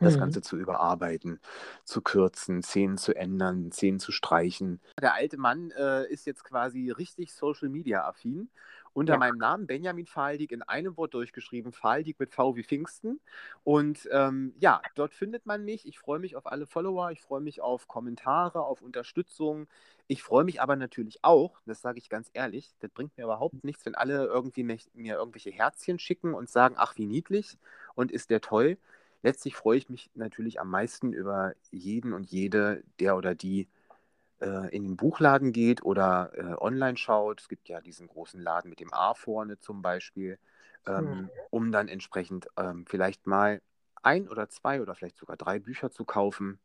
das 0.03 0.16
Mhm. 0.16 0.18
Ganze 0.18 0.42
zu 0.42 0.57
überarbeiten, 0.59 1.40
zu 1.85 2.03
kürzen, 2.03 2.62
Szenen 2.62 2.99
zu 2.99 3.14
ändern, 3.16 3.72
Szenen 3.72 4.01
zu 4.01 4.12
streichen. 4.12 4.81
Der 5.01 5.12
alte 5.14 5.37
Mann 5.37 5.70
äh, 5.72 6.07
ist 6.11 6.25
jetzt 6.27 6.42
quasi 6.42 6.90
richtig 6.90 7.35
Social 7.35 7.68
Media 7.68 8.07
affin. 8.09 8.49
Unter 8.94 9.14
Ja. 9.14 9.18
meinem 9.18 9.37
Namen 9.37 9.66
Benjamin 9.66 10.07
Faldig 10.07 10.53
in 10.53 10.62
einem 10.62 10.96
Wort 10.96 11.12
durchgeschrieben, 11.12 11.72
Faldig 11.72 12.18
mit 12.18 12.33
V 12.33 12.57
wie 12.57 12.64
Pfingsten. 12.64 13.20
Und 13.62 14.09
ähm, 14.11 14.55
ja, 14.59 14.87
dort 14.94 15.12
findet 15.12 15.44
man 15.44 15.66
mich. 15.66 15.87
Ich 15.87 15.99
freue 15.99 16.18
mich 16.18 16.35
auf 16.35 16.46
alle 16.46 16.66
Follower, 16.66 17.11
ich 17.11 17.20
freue 17.20 17.42
mich 17.42 17.61
auf 17.61 17.88
Kommentare, 17.88 18.62
auf 18.64 18.81
Unterstützung. 18.81 19.68
Ich 20.07 20.22
freue 20.22 20.44
mich 20.44 20.62
aber 20.62 20.77
natürlich 20.77 21.18
auch, 21.22 21.61
das 21.66 21.83
sage 21.83 21.99
ich 21.99 22.09
ganz 22.09 22.31
ehrlich, 22.33 22.75
das 22.81 22.90
bringt 22.90 23.18
mir 23.18 23.25
überhaupt 23.25 23.64
nichts, 23.64 23.85
wenn 23.85 23.94
alle 23.94 24.25
irgendwie 24.25 24.62
mich, 24.62 24.88
mir 24.94 25.16
irgendwelche 25.16 25.51
Herzchen 25.51 25.99
schicken 25.99 26.33
und 26.33 26.49
sagen, 26.49 26.77
ach 26.79 26.96
wie 26.96 27.05
niedlich 27.07 27.59
und 27.96 28.11
ist 28.11 28.31
der 28.31 28.40
toll. 28.40 28.79
Letztlich 29.22 29.57
freue 29.57 29.79
ich 29.79 29.88
mich 29.88 30.11
natürlich 30.14 30.61
am 30.61 30.70
meisten 30.70 31.12
über 31.12 31.55
jeden 31.70 32.12
und 32.12 32.31
jede, 32.31 32.83
der 33.00 33.16
oder 33.16 33.35
die 33.35 33.68
äh, 34.40 34.74
in 34.74 34.85
den 34.85 34.96
Buchladen 34.96 35.52
geht 35.52 35.83
oder 35.85 36.33
äh, 36.35 36.55
online 36.62 36.96
schaut. 36.96 37.40
Es 37.40 37.48
gibt 37.48 37.68
ja 37.68 37.81
diesen 37.81 38.07
großen 38.09 38.40
Laden 38.40 38.68
mit 38.70 38.81
dem 38.81 38.92
A 38.92 39.14
vorne 39.14 39.59
zum 39.59 39.83
Beispiel. 39.83 40.38
ähm, 40.87 41.24
Mhm. 41.26 41.31
um 41.50 41.72
dann 41.72 41.88
entsprechend 41.88 42.48
ähm, 42.57 42.85
vielleicht 42.87 43.26
mal 43.26 43.61
ein 44.02 44.29
oder 44.29 44.48
zwei 44.48 44.81
oder 44.83 44.94
vielleicht 44.94 45.18
sogar 45.18 45.37
drei 45.37 45.59
Bücher 45.59 45.90
zu 45.90 46.05
kaufen. 46.05 46.61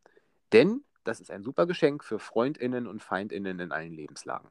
Denn 0.53 0.83
das 1.05 1.21
ist 1.21 1.31
ein 1.31 1.43
super 1.43 1.65
Geschenk 1.67 2.03
für 2.03 2.19
Freundinnen 2.19 2.87
und 2.87 3.03
Feindinnen 3.03 3.59
in 3.59 3.71
allen 3.71 3.93
Lebenslagen. 3.93 4.49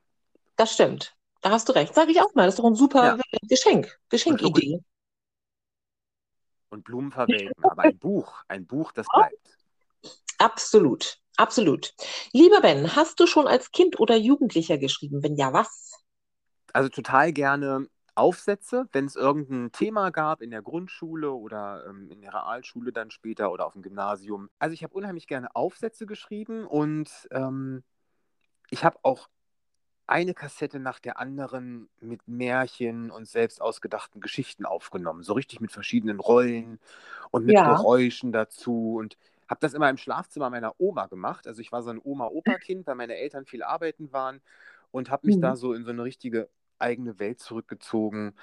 Das 0.56 0.72
stimmt. 0.74 1.16
Da 1.40 1.50
hast 1.50 1.68
du 1.68 1.72
recht. 1.72 1.94
Sage 1.94 2.12
ich 2.12 2.20
auch 2.20 2.34
mal. 2.34 2.44
Das 2.44 2.54
ist 2.54 2.58
doch 2.60 2.64
ein 2.66 2.74
super 2.74 3.16
Ja. 3.16 3.16
Geschenk. 3.48 3.98
Geschenkidee. 4.10 4.80
Und 6.70 6.84
Blumen 6.84 7.12
verwelken. 7.12 7.64
Aber 7.64 7.82
ein 7.82 7.98
Buch, 7.98 8.44
ein 8.48 8.66
Buch, 8.66 8.92
das 8.92 9.06
bleibt. 9.12 9.36
Absolut. 10.38 11.18
Absolut. 11.36 11.94
Lieber 12.32 12.60
Ben, 12.60 12.96
hast 12.96 13.18
du 13.18 13.26
schon 13.26 13.46
als 13.46 13.72
Kind 13.72 13.98
oder 13.98 14.16
Jugendlicher 14.16 14.78
geschrieben? 14.78 15.22
Wenn 15.22 15.36
ja, 15.36 15.52
was? 15.52 15.92
Also 16.72 16.88
total 16.88 17.32
gerne 17.32 17.88
Aufsätze, 18.14 18.86
wenn 18.92 19.06
es 19.06 19.16
irgendein 19.16 19.72
Thema 19.72 20.10
gab 20.10 20.42
in 20.42 20.50
der 20.50 20.62
Grundschule 20.62 21.32
oder 21.32 21.84
ähm, 21.88 22.10
in 22.10 22.20
der 22.20 22.34
Realschule 22.34 22.92
dann 22.92 23.10
später 23.10 23.50
oder 23.50 23.66
auf 23.66 23.72
dem 23.72 23.82
Gymnasium. 23.82 24.50
Also 24.58 24.74
ich 24.74 24.82
habe 24.82 24.94
unheimlich 24.94 25.26
gerne 25.26 25.54
Aufsätze 25.56 26.06
geschrieben 26.06 26.66
und 26.66 27.10
ähm, 27.30 27.82
ich 28.68 28.84
habe 28.84 28.98
auch 29.02 29.28
eine 30.10 30.34
Kassette 30.34 30.80
nach 30.80 30.98
der 30.98 31.18
anderen 31.20 31.88
mit 32.00 32.26
Märchen 32.28 33.10
und 33.10 33.26
selbst 33.28 33.62
ausgedachten 33.62 34.20
Geschichten 34.20 34.66
aufgenommen. 34.66 35.22
So 35.22 35.34
richtig 35.34 35.60
mit 35.60 35.72
verschiedenen 35.72 36.20
Rollen 36.20 36.80
und 37.30 37.44
mit 37.46 37.54
Ja. 37.54 37.62
Geräuschen 37.62 38.32
dazu 38.32 38.96
und 38.98 39.16
habe 39.48 39.60
das 39.60 39.74
immer 39.74 39.90
im 39.90 39.96
Schlafzimmer 39.96 40.50
meiner 40.50 40.74
Oma 40.80 41.06
gemacht. 41.06 41.46
Also 41.46 41.60
ich 41.60 41.72
war 41.72 41.82
so 41.82 41.90
ein 41.90 42.00
Oma-Opa-Kind, 42.02 42.86
weil 42.86 42.96
meine 42.96 43.16
Eltern 43.16 43.46
viel 43.46 43.62
arbeiten 43.62 44.12
waren 44.12 44.40
und 44.90 45.10
habe 45.10 45.26
mich 45.26 45.36
Mhm. 45.36 45.40
da 45.40 45.56
so 45.56 45.72
in 45.74 45.84
so 45.84 45.90
eine 45.90 46.04
richtige 46.04 46.48
eigene 46.78 47.18
Welt 47.18 47.40
zurückgezogen. 47.40 48.34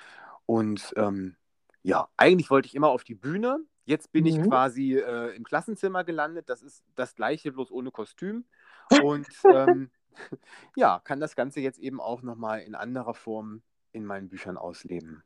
Und 0.45 0.93
ähm, 0.97 1.35
ja, 1.83 2.09
eigentlich 2.17 2.49
wollte 2.49 2.67
ich 2.67 2.75
immer 2.75 2.89
auf 2.89 3.03
die 3.03 3.15
Bühne. 3.15 3.59
Jetzt 3.85 4.11
bin 4.11 4.25
ich 4.25 4.35
Mhm. 4.35 4.41
quasi 4.41 4.95
äh, 4.97 5.35
im 5.35 5.43
Klassenzimmer 5.43 6.03
gelandet. 6.03 6.49
Das 6.49 6.61
ist 6.61 6.83
das 6.95 7.15
gleiche, 7.15 7.51
bloß 7.51 7.71
ohne 7.71 7.91
Kostüm. 7.91 8.45
Und 8.95 9.27
ähm, 9.49 9.91
ja, 10.75 10.99
kann 11.03 11.19
das 11.19 11.35
Ganze 11.35 11.59
jetzt 11.61 11.79
eben 11.79 11.99
auch 12.01 12.21
nochmal 12.21 12.61
in 12.61 12.75
anderer 12.75 13.13
Form 13.13 13.61
in 13.91 14.05
meinen 14.05 14.29
Büchern 14.29 14.57
ausleben. 14.57 15.23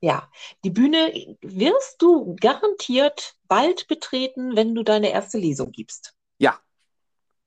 Ja, 0.00 0.28
die 0.64 0.70
Bühne 0.70 1.36
wirst 1.40 2.02
du 2.02 2.34
garantiert 2.40 3.36
bald 3.46 3.86
betreten, 3.86 4.56
wenn 4.56 4.74
du 4.74 4.82
deine 4.82 5.10
erste 5.12 5.38
Lesung 5.38 5.70
gibst. 5.70 6.14
Ja, 6.38 6.60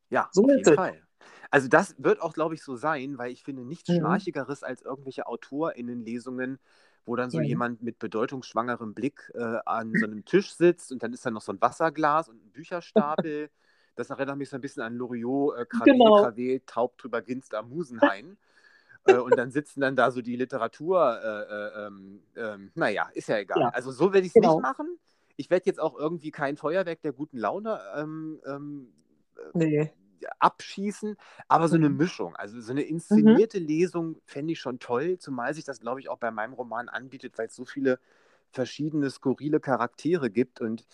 ja, 0.10 0.32
So 0.32 0.44
auf 0.44 0.56
ist 0.56 0.66
jeden. 0.68 0.76
Fall. 0.76 1.04
Also 1.52 1.68
das 1.68 1.96
wird 1.98 2.22
auch, 2.22 2.34
glaube 2.34 2.56
ich, 2.56 2.64
so 2.64 2.76
sein, 2.76 3.18
weil 3.18 3.32
ich 3.32 3.44
finde 3.44 3.64
nichts 3.66 3.90
Mhm. 3.90 3.92
Schnarchigeres 3.92 4.64
als 4.64 4.82
irgendwelche 4.82 5.28
AutorInnen-Lesungen, 5.28 6.60
wo 7.06 7.16
dann 7.16 7.32
so 7.32 7.40
Ja. 7.40 7.42
jemand 7.42 7.82
mit 7.84 8.00
bedeutungsschwangerem 8.00 8.94
Blick 8.94 9.32
äh, 9.36 9.60
an 9.66 9.98
so 9.98 10.06
einem 10.06 10.26
Tisch 10.26 10.54
sitzt 10.56 10.92
und 10.92 11.04
dann 11.04 11.14
ist 11.14 11.26
da 11.26 11.32
noch 11.32 11.42
so 11.42 11.52
ein 11.54 11.62
Wasserglas 11.62 12.30
und 12.30 12.44
ein 12.46 12.52
Bücherstapel. 12.52 13.50
Das 13.96 14.10
erinnert 14.10 14.38
mich 14.38 14.50
so 14.50 14.56
ein 14.56 14.62
bisschen 14.62 14.84
an 14.84 14.96
Loriot, 14.96 15.58
äh, 15.58 15.62
Kravé, 15.64 15.86
Genau. 15.86 16.24
Kravé, 16.24 16.62
taub 16.66 16.98
drüber 16.98 17.22
grinst 17.22 17.54
am 17.54 17.70
Musenhain. 17.76 18.38
äh, 19.06 19.18
und 19.18 19.36
dann 19.38 19.52
sitzen 19.52 19.82
dann 19.82 19.96
da 19.96 20.12
so 20.12 20.22
die 20.22 20.36
Literatur, 20.36 21.20
äh, 21.24 21.82
äh, 21.84 21.88
ähm, 21.88 22.24
ähm, 22.36 22.72
naja, 22.76 23.10
ist 23.14 23.28
ja 23.30 23.38
egal. 23.40 23.60
Ja. 23.62 23.70
Also 23.70 23.92
so 23.92 24.14
werde 24.14 24.26
ich 24.28 24.32
es 24.32 24.34
Genau. 24.36 24.56
nicht 24.56 24.62
machen. 24.62 24.98
Ich 25.38 25.50
werde 25.50 25.66
jetzt 25.66 25.80
auch 25.80 25.98
irgendwie 25.98 26.32
kein 26.32 26.56
Feuerwerk 26.58 27.02
der 27.02 27.14
guten 27.14 27.38
Laune 27.38 27.80
ähm, 27.96 28.40
ähm, 28.46 28.94
Nee. 29.54 29.92
abschießen, 30.40 31.16
aber 31.48 31.68
so 31.68 31.76
eine 31.76 31.90
Mhm. 31.90 31.98
Mischung. 31.98 32.36
Also 32.36 32.62
so 32.62 32.72
eine 32.72 32.84
inszenierte 32.84 33.58
Lesung 33.58 34.22
fände 34.26 34.54
ich 34.54 34.60
schon 34.60 34.78
toll, 34.80 35.18
zumal 35.18 35.54
sich 35.56 35.64
das, 35.64 35.80
glaube 35.80 36.00
ich, 36.00 36.10
auch 36.10 36.18
bei 36.20 36.30
meinem 36.30 36.54
Roman 36.54 36.90
anbietet, 36.90 37.38
weil 37.40 37.48
es 37.48 37.56
so 37.56 37.66
viele 37.66 38.00
verschiedene 38.52 39.10
skurrile 39.10 39.60
Charaktere 39.60 40.30
gibt 40.30 40.62
und 40.62 40.86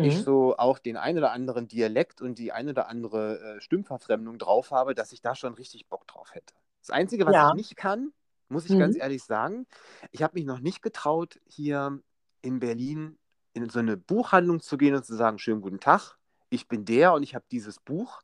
ich 0.00 0.18
Mhm. 0.18 0.22
so 0.22 0.56
auch 0.56 0.78
den 0.78 0.96
ein 0.96 1.18
oder 1.18 1.32
anderen 1.32 1.68
Dialekt 1.68 2.20
und 2.22 2.38
die 2.38 2.52
ein 2.52 2.68
oder 2.68 2.88
andere 2.88 3.56
äh, 3.56 3.60
Stimmverfremdung 3.60 4.38
drauf 4.38 4.70
habe, 4.70 4.94
dass 4.94 5.12
ich 5.12 5.20
da 5.22 5.34
schon 5.34 5.54
richtig 5.54 5.88
Bock 5.88 6.06
drauf 6.06 6.34
hätte. 6.34 6.54
Das 6.80 6.90
Einzige, 6.90 7.26
was 7.26 7.40
Ja. 7.40 7.44
ich 7.44 7.52
nicht 7.52 7.76
kann, 7.76 8.12
muss 8.48 8.64
ich 8.64 8.76
ganz 8.76 8.94
Mhm. 8.94 8.98
ehrlich 8.98 9.24
sagen, 9.24 9.66
ich 10.12 10.22
habe 10.22 10.34
mich 10.38 10.44
noch 10.46 10.60
nicht 10.60 10.82
getraut, 10.82 11.40
hier 11.46 12.00
in 12.42 12.60
Berlin 12.60 13.18
in 13.54 13.68
so 13.68 13.80
eine 13.80 13.96
Buchhandlung 13.96 14.60
zu 14.60 14.76
gehen 14.78 14.94
und 14.94 15.04
zu 15.04 15.16
sagen, 15.16 15.38
schönen 15.38 15.60
guten 15.60 15.80
Tag, 15.80 16.16
ich 16.50 16.68
bin 16.68 16.84
der 16.84 17.12
und 17.12 17.22
ich 17.24 17.34
habe 17.34 17.44
dieses 17.50 17.80
Buch 17.80 18.22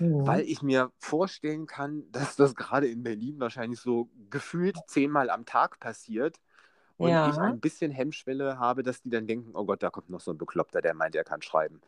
Mhm. 0.00 0.22
weil 0.24 0.42
ich 0.42 0.62
mir 0.62 0.92
vorstellen 0.98 1.66
kann, 1.66 2.10
dass 2.12 2.36
das 2.36 2.54
gerade 2.54 2.88
in 2.88 3.02
Berlin 3.02 3.40
wahrscheinlich 3.40 3.80
so 3.80 4.10
gefühlt 4.30 4.78
zehnmal 4.86 5.30
am 5.30 5.44
Tag 5.46 5.80
passiert 5.80 6.38
und 7.02 7.10
Ja. 7.10 7.26
ich 7.26 7.42
ein 7.42 7.60
bisschen 7.60 7.90
Hemmschwelle 7.90 8.58
habe, 8.58 8.82
dass 8.82 9.02
die 9.02 9.10
dann 9.10 9.26
denken, 9.26 9.52
oh 9.54 9.64
Gott, 9.66 9.82
da 9.82 9.90
kommt 9.90 10.10
noch 10.10 10.20
so 10.20 10.30
ein 10.32 10.38
Bekloppter, 10.38 10.80
der 10.82 10.94
meint, 10.94 11.14
er 11.16 11.24
kann 11.24 11.42
schreiben. 11.42 11.80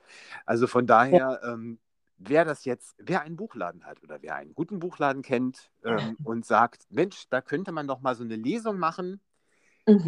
Also 0.47 0.67
von 0.67 0.87
daher, 0.87 1.41
ähm, 1.45 1.79
wer 2.19 2.45
das 2.45 2.65
jetzt, 2.65 2.95
wer 2.99 3.23
einen 3.23 3.37
Buchladen 3.37 3.85
hat 3.87 4.03
oder 4.03 4.23
wer 4.23 4.35
einen 4.37 4.55
guten 4.55 4.79
Buchladen 4.81 5.23
kennt 5.23 5.71
ähm, 5.85 6.19
und 6.23 6.45
sagt, 6.47 6.87
Mensch, 6.91 7.27
da 7.31 7.41
könnte 7.41 7.73
man 7.73 7.87
doch 7.89 8.01
mal 8.01 8.15
so 8.17 8.25
eine 8.25 8.37
Lesung 8.37 8.79
machen, 8.79 9.21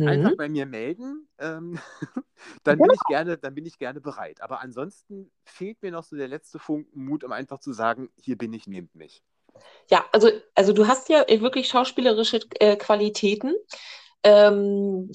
einfach 0.04 0.32
Mhm. 0.32 0.36
bei 0.36 0.48
mir 0.48 0.66
melden, 0.66 1.28
ähm, 1.38 1.78
dann 2.64 2.82
bin 2.82 2.92
ich 2.92 3.06
gerne, 3.06 3.38
dann 3.38 3.54
bin 3.54 3.66
ich 3.66 3.78
gerne 3.78 4.00
bereit. 4.00 4.40
Aber 4.42 4.60
ansonsten 4.60 5.30
fehlt 5.44 5.82
mir 5.82 5.92
noch 5.92 6.04
so 6.04 6.16
der 6.16 6.28
letzte 6.28 6.58
Funken 6.58 7.04
Mut, 7.04 7.24
um 7.24 7.32
einfach 7.32 7.58
zu 7.60 7.72
sagen, 7.72 8.10
hier 8.22 8.38
bin 8.38 8.52
ich, 8.52 8.66
nehmt 8.66 8.94
mich. 8.94 9.22
Ja, 9.90 10.04
also, 10.12 10.30
also 10.54 10.72
du 10.72 10.86
hast 10.86 11.08
ja 11.08 11.24
wirklich 11.28 11.68
schauspielerische 11.68 12.40
äh, 12.60 12.76
Qualitäten. 12.76 13.54
Ähm, 14.26 15.12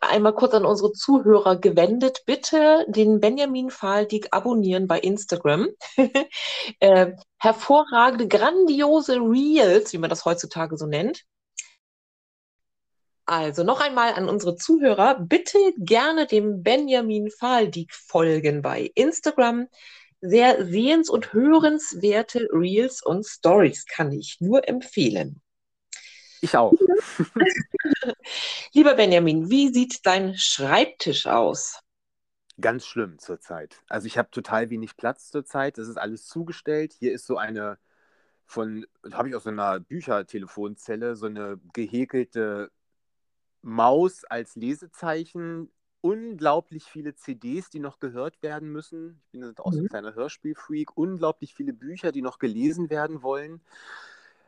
einmal 0.00 0.34
kurz 0.34 0.54
an 0.54 0.64
unsere 0.64 0.90
Zuhörer 0.90 1.54
gewendet. 1.54 2.24
Bitte 2.26 2.84
den 2.88 3.20
Benjamin 3.20 3.70
Faldig 3.70 4.26
abonnieren 4.32 4.88
bei 4.88 4.98
Instagram. 4.98 5.68
äh, 6.80 7.12
hervorragende, 7.38 8.26
grandiose 8.26 9.18
Reels, 9.20 9.92
wie 9.92 9.98
man 9.98 10.10
das 10.10 10.24
heutzutage 10.24 10.76
so 10.76 10.86
nennt. 10.86 11.22
Also 13.24 13.62
noch 13.62 13.80
einmal 13.80 14.14
an 14.14 14.28
unsere 14.28 14.56
Zuhörer, 14.56 15.20
bitte 15.20 15.58
gerne 15.78 16.26
dem 16.26 16.64
Benjamin 16.64 17.30
Faldig 17.30 17.94
folgen 17.94 18.62
bei 18.62 18.90
Instagram. 18.96 19.68
Sehr 20.20 20.66
sehens- 20.66 21.08
und 21.08 21.32
hörenswerte 21.32 22.48
Reels 22.52 23.00
und 23.00 23.24
Stories 23.24 23.86
kann 23.86 24.10
ich 24.10 24.38
nur 24.40 24.66
empfehlen. 24.66 25.40
Ich 26.40 26.56
auch. 26.56 26.74
Lieber 28.72 28.94
Benjamin, 28.94 29.50
wie 29.50 29.72
sieht 29.72 30.04
dein 30.06 30.36
Schreibtisch 30.36 31.26
aus? 31.26 31.78
Ganz 32.60 32.84
schlimm 32.84 33.18
zurzeit. 33.18 33.76
Also 33.88 34.06
ich 34.06 34.18
habe 34.18 34.30
total 34.30 34.68
wenig 34.70 34.96
Platz 34.96 35.30
zurzeit. 35.30 35.78
Das 35.78 35.88
ist 35.88 35.96
alles 35.96 36.26
zugestellt. 36.26 36.92
Hier 36.92 37.12
ist 37.12 37.26
so 37.26 37.38
eine 37.38 37.78
von, 38.46 38.86
habe 39.12 39.28
ich 39.30 39.34
aus 39.36 39.44
so 39.44 39.50
einer 39.50 39.80
Büchertelefonzelle, 39.80 41.16
so 41.16 41.26
eine 41.26 41.60
gehäkelte 41.72 42.70
Maus 43.62 44.24
als 44.24 44.56
Lesezeichen. 44.56 45.70
Unglaublich 46.02 46.84
viele 46.84 47.14
CDs, 47.14 47.70
die 47.70 47.80
noch 47.80 48.00
gehört 48.00 48.42
werden 48.42 48.70
müssen. 48.72 49.22
Ich 49.26 49.32
bin 49.32 49.58
auch 49.58 49.72
so 49.72 49.80
ein 49.80 49.84
Mhm. 49.84 49.88
kleiner 49.88 50.14
Hörspielfreak. 50.14 50.96
Unglaublich 50.96 51.54
viele 51.54 51.72
Bücher, 51.74 52.12
die 52.12 52.22
noch 52.22 52.38
gelesen 52.38 52.90
werden 52.90 53.22
wollen. 53.22 53.62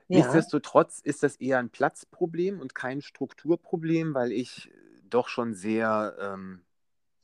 Ja, 0.08 0.18
Nichtsdestotrotz 0.18 1.00
ist 1.00 1.22
das 1.22 1.36
eher 1.36 1.58
ein 1.58 1.70
Platzproblem 1.70 2.60
und 2.60 2.74
kein 2.74 3.02
Strukturproblem, 3.02 4.14
weil 4.14 4.32
ich 4.32 4.70
doch 5.08 5.28
schon 5.28 5.54
sehr 5.54 6.16
ähm, 6.20 6.62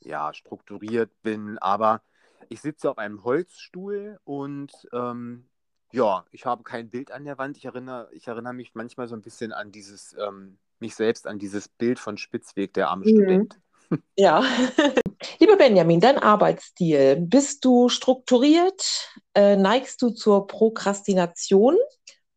ja, 0.01 0.33
strukturiert 0.33 1.11
bin. 1.21 1.57
Aber 1.57 2.01
ich 2.49 2.61
sitze 2.61 2.89
auf 2.89 2.97
einem 2.97 3.23
Holzstuhl 3.23 4.19
und 4.23 4.71
ähm, 4.93 5.45
ja, 5.91 6.25
ich 6.31 6.45
habe 6.45 6.63
kein 6.63 6.89
Bild 6.89 7.11
an 7.11 7.25
der 7.25 7.37
Wand. 7.37 7.57
Ich 7.57 7.65
erinnere, 7.65 8.09
ich 8.11 8.27
erinnere 8.27 8.53
mich 8.53 8.75
manchmal 8.75 9.07
so 9.07 9.15
ein 9.15 9.21
bisschen 9.21 9.51
an 9.53 9.71
dieses, 9.71 10.15
ähm, 10.19 10.57
mich 10.79 10.95
selbst 10.95 11.27
an 11.27 11.39
dieses 11.39 11.67
Bild 11.67 11.99
von 11.99 12.17
Spitzweg, 12.17 12.73
der 12.73 12.89
arme 12.89 13.05
Mhm. 13.05 13.09
Student. 13.09 13.59
ja. 14.17 14.43
Lieber 15.39 15.57
Benjamin, 15.57 15.99
dein 15.99 16.17
Arbeitsstil. 16.17 17.17
Bist 17.17 17.65
du 17.65 17.89
strukturiert? 17.89 19.11
Äh, 19.33 19.57
neigst 19.57 20.01
du 20.01 20.11
zur 20.11 20.47
Prokrastination? 20.47 21.75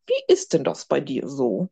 Wie 0.07 0.33
ist 0.33 0.53
denn 0.53 0.63
das 0.63 0.85
bei 0.85 0.99
dir 1.01 1.27
so? 1.27 1.69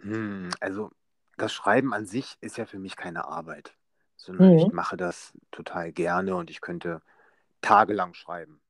Hm, 0.00 0.50
also 0.60 0.90
das 1.36 1.52
Schreiben 1.52 1.94
an 1.94 2.06
sich 2.06 2.36
ist 2.40 2.56
ja 2.56 2.66
für 2.66 2.78
mich 2.78 2.96
keine 2.96 3.26
Arbeit, 3.26 3.74
sondern 4.16 4.52
ich 4.54 4.66
Mhm. 4.66 4.72
mache 4.72 4.96
das 4.96 5.32
total 5.50 5.92
gerne 5.92 6.34
und 6.36 6.50
ich 6.50 6.60
könnte 6.60 7.02
tagelang 7.60 8.14
schreiben. 8.14 8.60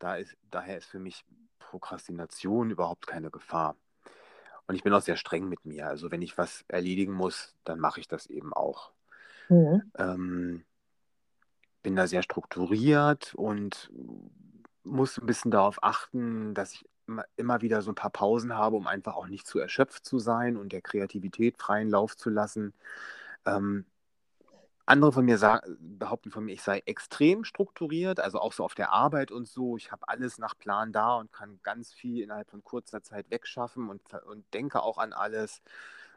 Da 0.00 0.16
ist, 0.16 0.36
daher 0.50 0.78
ist 0.78 0.86
für 0.86 0.98
mich 0.98 1.24
Prokrastination 1.58 2.70
überhaupt 2.70 3.06
keine 3.06 3.30
Gefahr. 3.30 3.76
Und 4.66 4.76
ich 4.76 4.82
bin 4.82 4.92
auch 4.94 5.02
sehr 5.02 5.16
streng 5.16 5.48
mit 5.48 5.64
mir. 5.64 5.88
Also 5.88 6.10
wenn 6.10 6.22
ich 6.22 6.38
was 6.38 6.64
erledigen 6.68 7.12
muss, 7.12 7.54
dann 7.64 7.80
mache 7.80 8.00
ich 8.00 8.08
das 8.08 8.26
eben 8.26 8.52
auch. 8.54 8.92
Mhm. 9.48 9.92
Ähm, 9.96 10.64
bin 11.82 11.96
da 11.96 12.06
sehr 12.06 12.22
strukturiert 12.22 13.34
und 13.34 13.90
muss 14.84 15.18
ein 15.18 15.26
bisschen 15.26 15.50
darauf 15.50 15.82
achten, 15.82 16.54
dass 16.54 16.72
ich 16.72 16.84
immer, 17.36 17.60
wieder 17.60 17.82
so 17.82 17.90
ein 17.90 17.96
paar 17.96 18.10
Pausen 18.10 18.56
habe, 18.56 18.76
um 18.76 18.86
einfach 18.86 19.14
auch 19.14 19.26
nicht 19.26 19.46
zu 19.46 19.58
erschöpft 19.58 20.04
zu 20.04 20.18
sein 20.18 20.56
und 20.56 20.72
der 20.72 20.82
Kreativität 20.82 21.58
freien 21.58 21.90
Lauf 21.90 22.16
zu 22.16 22.30
lassen. 22.30 22.72
Ähm, 23.46 23.84
andere 24.86 25.12
von 25.12 25.24
mir 25.24 25.38
sagen, 25.38 25.76
behaupten 25.80 26.30
von 26.30 26.44
mir, 26.44 26.52
ich 26.52 26.62
sei 26.62 26.82
extrem 26.84 27.44
strukturiert, 27.44 28.20
also 28.20 28.38
auch 28.38 28.52
so 28.52 28.64
auf 28.64 28.74
der 28.74 28.92
Arbeit 28.92 29.30
und 29.30 29.48
so. 29.48 29.76
Ich 29.76 29.90
habe 29.92 30.08
alles 30.08 30.38
nach 30.38 30.58
Plan 30.58 30.92
da 30.92 31.16
und 31.16 31.32
kann 31.32 31.58
ganz 31.62 31.92
viel 31.92 32.22
innerhalb 32.22 32.50
von 32.50 32.62
kurzer 32.62 33.02
Zeit 33.02 33.30
wegschaffen 33.30 33.88
und, 33.88 34.02
und 34.26 34.44
denke 34.52 34.82
auch 34.82 34.98
an 34.98 35.14
alles. 35.14 35.62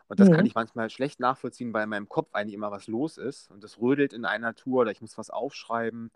Und 0.09 0.19
das 0.19 0.29
mhm. 0.29 0.33
kann 0.33 0.45
ich 0.45 0.55
manchmal 0.55 0.89
schlecht 0.89 1.19
nachvollziehen, 1.19 1.73
weil 1.73 1.83
in 1.83 1.89
meinem 1.89 2.09
Kopf 2.09 2.33
eigentlich 2.33 2.55
immer 2.55 2.71
was 2.71 2.87
los 2.87 3.17
ist 3.17 3.49
und 3.51 3.63
es 3.63 3.79
rödelt 3.79 4.13
in 4.13 4.25
einer 4.25 4.53
Tour 4.55 4.81
oder 4.81 4.91
ich 4.91 5.01
muss 5.01 5.17
was 5.17 5.29
aufschreiben. 5.29 6.11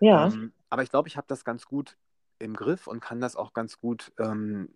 Ja. 0.00 0.26
Ähm, 0.26 0.52
aber 0.70 0.82
ich 0.82 0.90
glaube, 0.90 1.08
ich 1.08 1.16
habe 1.16 1.26
das 1.28 1.44
ganz 1.44 1.66
gut 1.66 1.96
im 2.38 2.54
Griff 2.54 2.86
und 2.86 3.00
kann 3.00 3.20
das 3.20 3.36
auch 3.36 3.52
ganz 3.52 3.78
gut 3.78 4.12
ähm, 4.18 4.68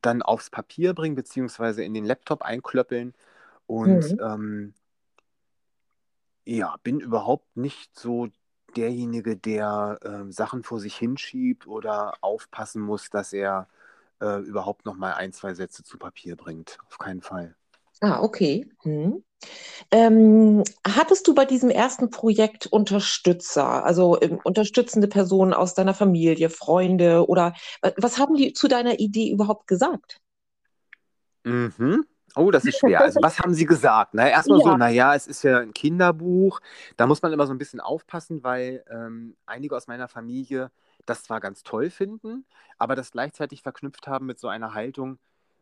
dann 0.00 0.22
aufs 0.22 0.50
Papier 0.50 0.94
bringen, 0.94 1.14
beziehungsweise 1.14 1.84
in 1.84 1.94
den 1.94 2.04
Laptop 2.04 2.42
einklöppeln. 2.42 3.14
Und 3.66 4.12
mhm. 4.12 4.20
ähm, 4.20 4.74
ja, 6.44 6.76
bin 6.82 7.00
überhaupt 7.00 7.56
nicht 7.56 7.98
so 7.98 8.28
derjenige, 8.76 9.36
der 9.36 9.98
äh, 10.02 10.32
Sachen 10.32 10.62
vor 10.62 10.80
sich 10.80 10.96
hinschiebt 10.96 11.66
oder 11.66 12.14
aufpassen 12.20 12.82
muss, 12.82 13.10
dass 13.10 13.32
er 13.32 13.68
äh, 14.20 14.40
überhaupt 14.40 14.84
noch 14.84 14.96
mal 14.96 15.14
ein, 15.14 15.32
zwei 15.32 15.54
Sätze 15.54 15.82
zu 15.82 15.98
Papier 15.98 16.36
bringt. 16.36 16.78
Auf 16.86 16.98
keinen 16.98 17.22
Fall. 17.22 17.56
Ah, 18.00 18.22
okay. 18.22 18.66
Hm. 18.82 19.22
Ähm, 19.90 20.62
hattest 20.86 21.26
du 21.26 21.34
bei 21.34 21.44
diesem 21.44 21.70
ersten 21.70 22.10
Projekt 22.10 22.66
Unterstützer, 22.66 23.84
also 23.84 24.20
ähm, 24.20 24.38
unterstützende 24.44 25.08
Personen 25.08 25.54
aus 25.54 25.74
deiner 25.74 25.94
Familie, 25.94 26.50
Freunde 26.50 27.26
oder 27.26 27.54
äh, 27.82 27.92
was 27.96 28.18
haben 28.18 28.36
die 28.36 28.52
zu 28.52 28.68
deiner 28.68 29.00
Idee 29.00 29.30
überhaupt 29.30 29.66
gesagt? 29.66 30.20
Mhm. 31.44 32.04
Oh, 32.36 32.50
das 32.50 32.64
ist 32.64 32.78
schwer. 32.78 33.00
Also, 33.00 33.20
was 33.22 33.40
haben 33.40 33.54
Sie 33.54 33.64
gesagt? 33.66 34.14
Na, 34.14 34.28
erstmal 34.28 34.60
ja. 34.60 34.64
so, 34.64 34.76
naja, 34.76 35.14
es 35.14 35.26
ist 35.26 35.42
ja 35.42 35.58
ein 35.58 35.72
Kinderbuch. 35.72 36.60
Da 36.96 37.06
muss 37.06 37.22
man 37.22 37.32
immer 37.32 37.46
so 37.46 37.52
ein 37.52 37.58
bisschen 37.58 37.80
aufpassen, 37.80 38.44
weil 38.44 38.84
ähm, 38.88 39.36
einige 39.46 39.76
aus 39.76 39.88
meiner 39.88 40.06
Familie 40.06 40.70
das 41.06 41.24
zwar 41.24 41.40
ganz 41.40 41.62
toll 41.64 41.90
finden, 41.90 42.44
aber 42.78 42.94
das 42.94 43.10
gleichzeitig 43.10 43.62
verknüpft 43.62 44.06
haben 44.06 44.26
mit 44.26 44.38
so 44.38 44.46
einer 44.48 44.74
Haltung, 44.74 45.18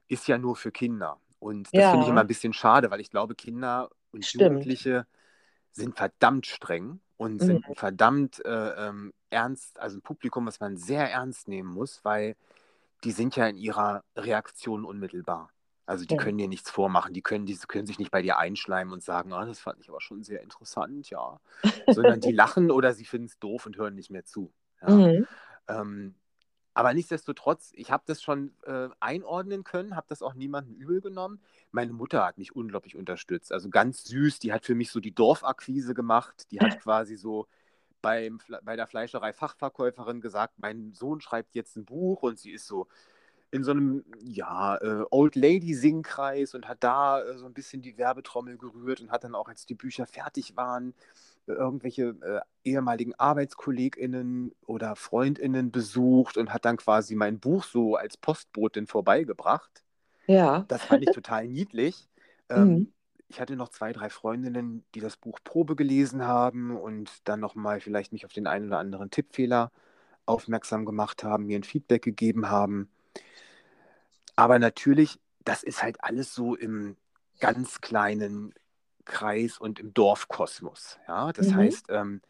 ist 0.09 0.29
ja 0.29 0.37
nur 0.37 0.57
für 0.57 0.73
Kinder. 0.73 1.19
Und 1.39 1.69
das 1.73 1.81
ja. 1.81 1.91
finde 1.91 2.05
ich 2.05 2.11
immer 2.11 2.23
ein 2.23 2.27
bisschen 2.27 2.53
schade, 2.53 2.91
weil 2.91 3.01
ich 3.01 3.11
glaube, 3.11 3.35
Kinder 3.35 3.91
und 4.13 4.25
Stimmt. 4.25 4.43
Jugendliche 4.43 5.07
sind 5.73 5.97
verdammt 5.97 6.47
streng 6.47 7.01
und 7.17 7.35
mhm. 7.35 7.47
sind 7.47 7.65
verdammt 7.75 8.45
äh, 8.45 8.89
ähm, 8.89 9.13
ernst, 9.31 9.79
also 9.79 9.99
ein 9.99 10.03
Publikum, 10.03 10.47
was 10.47 10.61
man 10.61 10.77
sehr 10.77 11.11
ernst 11.11 11.49
nehmen 11.49 11.69
muss, 11.69 12.05
weil 12.05 12.37
die 13.05 13.13
sind 13.13 13.37
ja 13.37 13.47
in 13.47 13.57
ihrer 13.57 14.03
Reaktion 14.17 14.85
unmittelbar. 14.85 15.51
Also 15.87 16.05
die 16.05 16.15
ja. 16.17 16.21
können 16.21 16.37
dir 16.37 16.49
nichts 16.49 16.71
vormachen, 16.71 17.15
die 17.15 17.23
können, 17.23 17.47
die 17.47 17.57
können 17.57 17.87
sich 17.87 17.99
nicht 17.99 18.11
bei 18.11 18.21
dir 18.21 18.37
einschleimen 18.37 18.93
und 18.93 19.03
sagen, 19.03 19.33
oh, 19.33 19.43
das 19.45 19.59
fand 19.59 19.81
ich 19.81 19.89
aber 19.89 20.03
schon 20.03 20.23
sehr 20.23 20.43
interessant, 20.43 21.09
ja. 21.09 21.41
Sondern 21.87 22.21
die 22.21 22.33
lachen 22.33 22.71
oder 22.71 22.93
sie 22.93 23.07
finden 23.07 23.27
es 23.27 23.39
doof 23.39 23.65
und 23.65 23.79
hören 23.79 23.95
nicht 23.95 24.11
mehr 24.11 24.27
zu. 24.27 24.53
Ja. 24.83 24.91
Mhm. 24.91 25.27
Ähm, 25.67 26.15
aber 26.79 26.95
nichtsdestotrotz, 26.95 27.73
ich 27.75 27.91
habe 27.91 28.05
das 28.07 28.23
schon 28.23 28.53
äh, 28.65 28.89
einordnen 29.01 29.65
können, 29.65 29.97
habe 29.97 30.07
das 30.09 30.23
auch 30.23 30.35
niemandem 30.35 30.77
übel 30.77 31.01
genommen. 31.01 31.41
Meine 31.73 31.93
Mutter 31.93 32.25
hat 32.25 32.39
mich 32.39 32.55
unglaublich 32.55 32.95
unterstützt. 32.95 33.53
Also 33.53 33.69
ganz 33.69 34.05
süß, 34.05 34.39
die 34.39 34.53
hat 34.53 34.65
für 34.65 34.77
mich 34.77 34.93
so 34.93 35.01
die 35.01 35.13
Dorfakquise 35.13 35.93
gemacht. 35.93 36.47
Die 36.53 36.61
hat 36.61 36.79
quasi 36.81 37.17
so 37.17 37.49
beim, 38.01 38.39
bei 38.63 38.77
der 38.77 38.87
Fleischerei 38.87 39.33
Fachverkäuferin 39.33 40.21
gesagt, 40.21 40.55
mein 40.59 40.93
Sohn 40.93 41.21
schreibt 41.21 41.57
jetzt 41.57 41.77
ein 41.77 41.85
Buch 41.85 42.23
und 42.23 42.39
sie 42.39 42.53
ist 42.53 42.69
so 42.69 42.87
in 43.51 43.65
so 43.65 43.73
einem 43.73 44.05
ja, 44.21 44.77
äh, 44.77 45.05
Old 45.11 45.35
Lady 45.35 45.75
Singkreis 45.75 46.55
und 46.55 46.69
hat 46.69 46.85
da 46.85 47.21
äh, 47.23 47.39
so 47.39 47.47
ein 47.47 47.55
bisschen 47.55 47.83
die 47.83 47.99
Werbetrommel 47.99 48.57
gerührt 48.57 49.01
und 49.01 49.11
hat 49.11 49.25
dann 49.25 49.35
auch, 49.35 49.49
als 49.49 49.67
die 49.67 49.75
Bücher 49.75 50.07
fertig 50.07 50.55
waren, 50.55 50.95
irgendwelche 51.55 52.15
äh, 52.23 52.41
ehemaligen 52.65 53.15
ArbeitskollegInnen 53.15 54.55
oder 54.67 54.97
FreundInnen 54.97 55.71
besucht 55.71 56.37
und 56.37 56.53
hat 56.53 56.65
dann 56.65 56.77
quasi 56.77 57.15
mein 57.15 57.41
Buch 57.41 57.65
so 57.65 57.97
als 57.97 58.17
Postbotin 58.17 58.87
vorbeigebracht. 58.87 59.83
Ja. 60.27 60.65
Das 60.69 60.85
fand 60.85 61.03
ich 61.03 61.11
total 61.11 61.47
niedlich. 61.49 62.09
Ähm, 62.49 62.69
mhm. 62.69 62.93
Ich 63.29 63.41
hatte 63.41 63.57
noch 63.57 63.69
zwei, 63.69 63.93
drei 63.93 64.09
Freundinnen, 64.09 64.85
die 64.95 65.01
das 65.01 65.17
Buch 65.17 65.39
Probe 65.45 65.77
gelesen 65.77 66.27
haben 66.27 66.77
und 66.77 67.11
dann 67.25 67.41
nochmal 67.41 67.81
vielleicht 67.81 68.13
mich 68.13 68.25
auf 68.25 68.33
den 68.33 68.47
einen 68.47 68.69
oder 68.69 68.79
anderen 68.79 69.11
Tippfehler 69.11 69.71
aufmerksam 70.25 70.85
gemacht 70.85 71.25
haben, 71.25 71.47
mir 71.47 71.59
ein 71.59 71.65
Feedback 71.65 72.03
gegeben 72.03 72.49
haben. 72.49 72.91
Aber 74.37 74.59
natürlich, 74.59 75.19
das 75.45 75.63
ist 75.63 75.83
halt 75.83 76.03
alles 76.03 76.35
so 76.35 76.55
im 76.55 76.97
ganz 77.41 77.81
kleinen 77.81 78.55
Kreis 79.09 79.59
und 79.59 79.81
im 79.81 79.93
Dorfkosmos. 79.93 80.99
Ja, 81.09 81.33
das 81.33 81.49
mhm. 81.49 81.57
heißt, 81.57 81.87
ähm, 81.89 82.21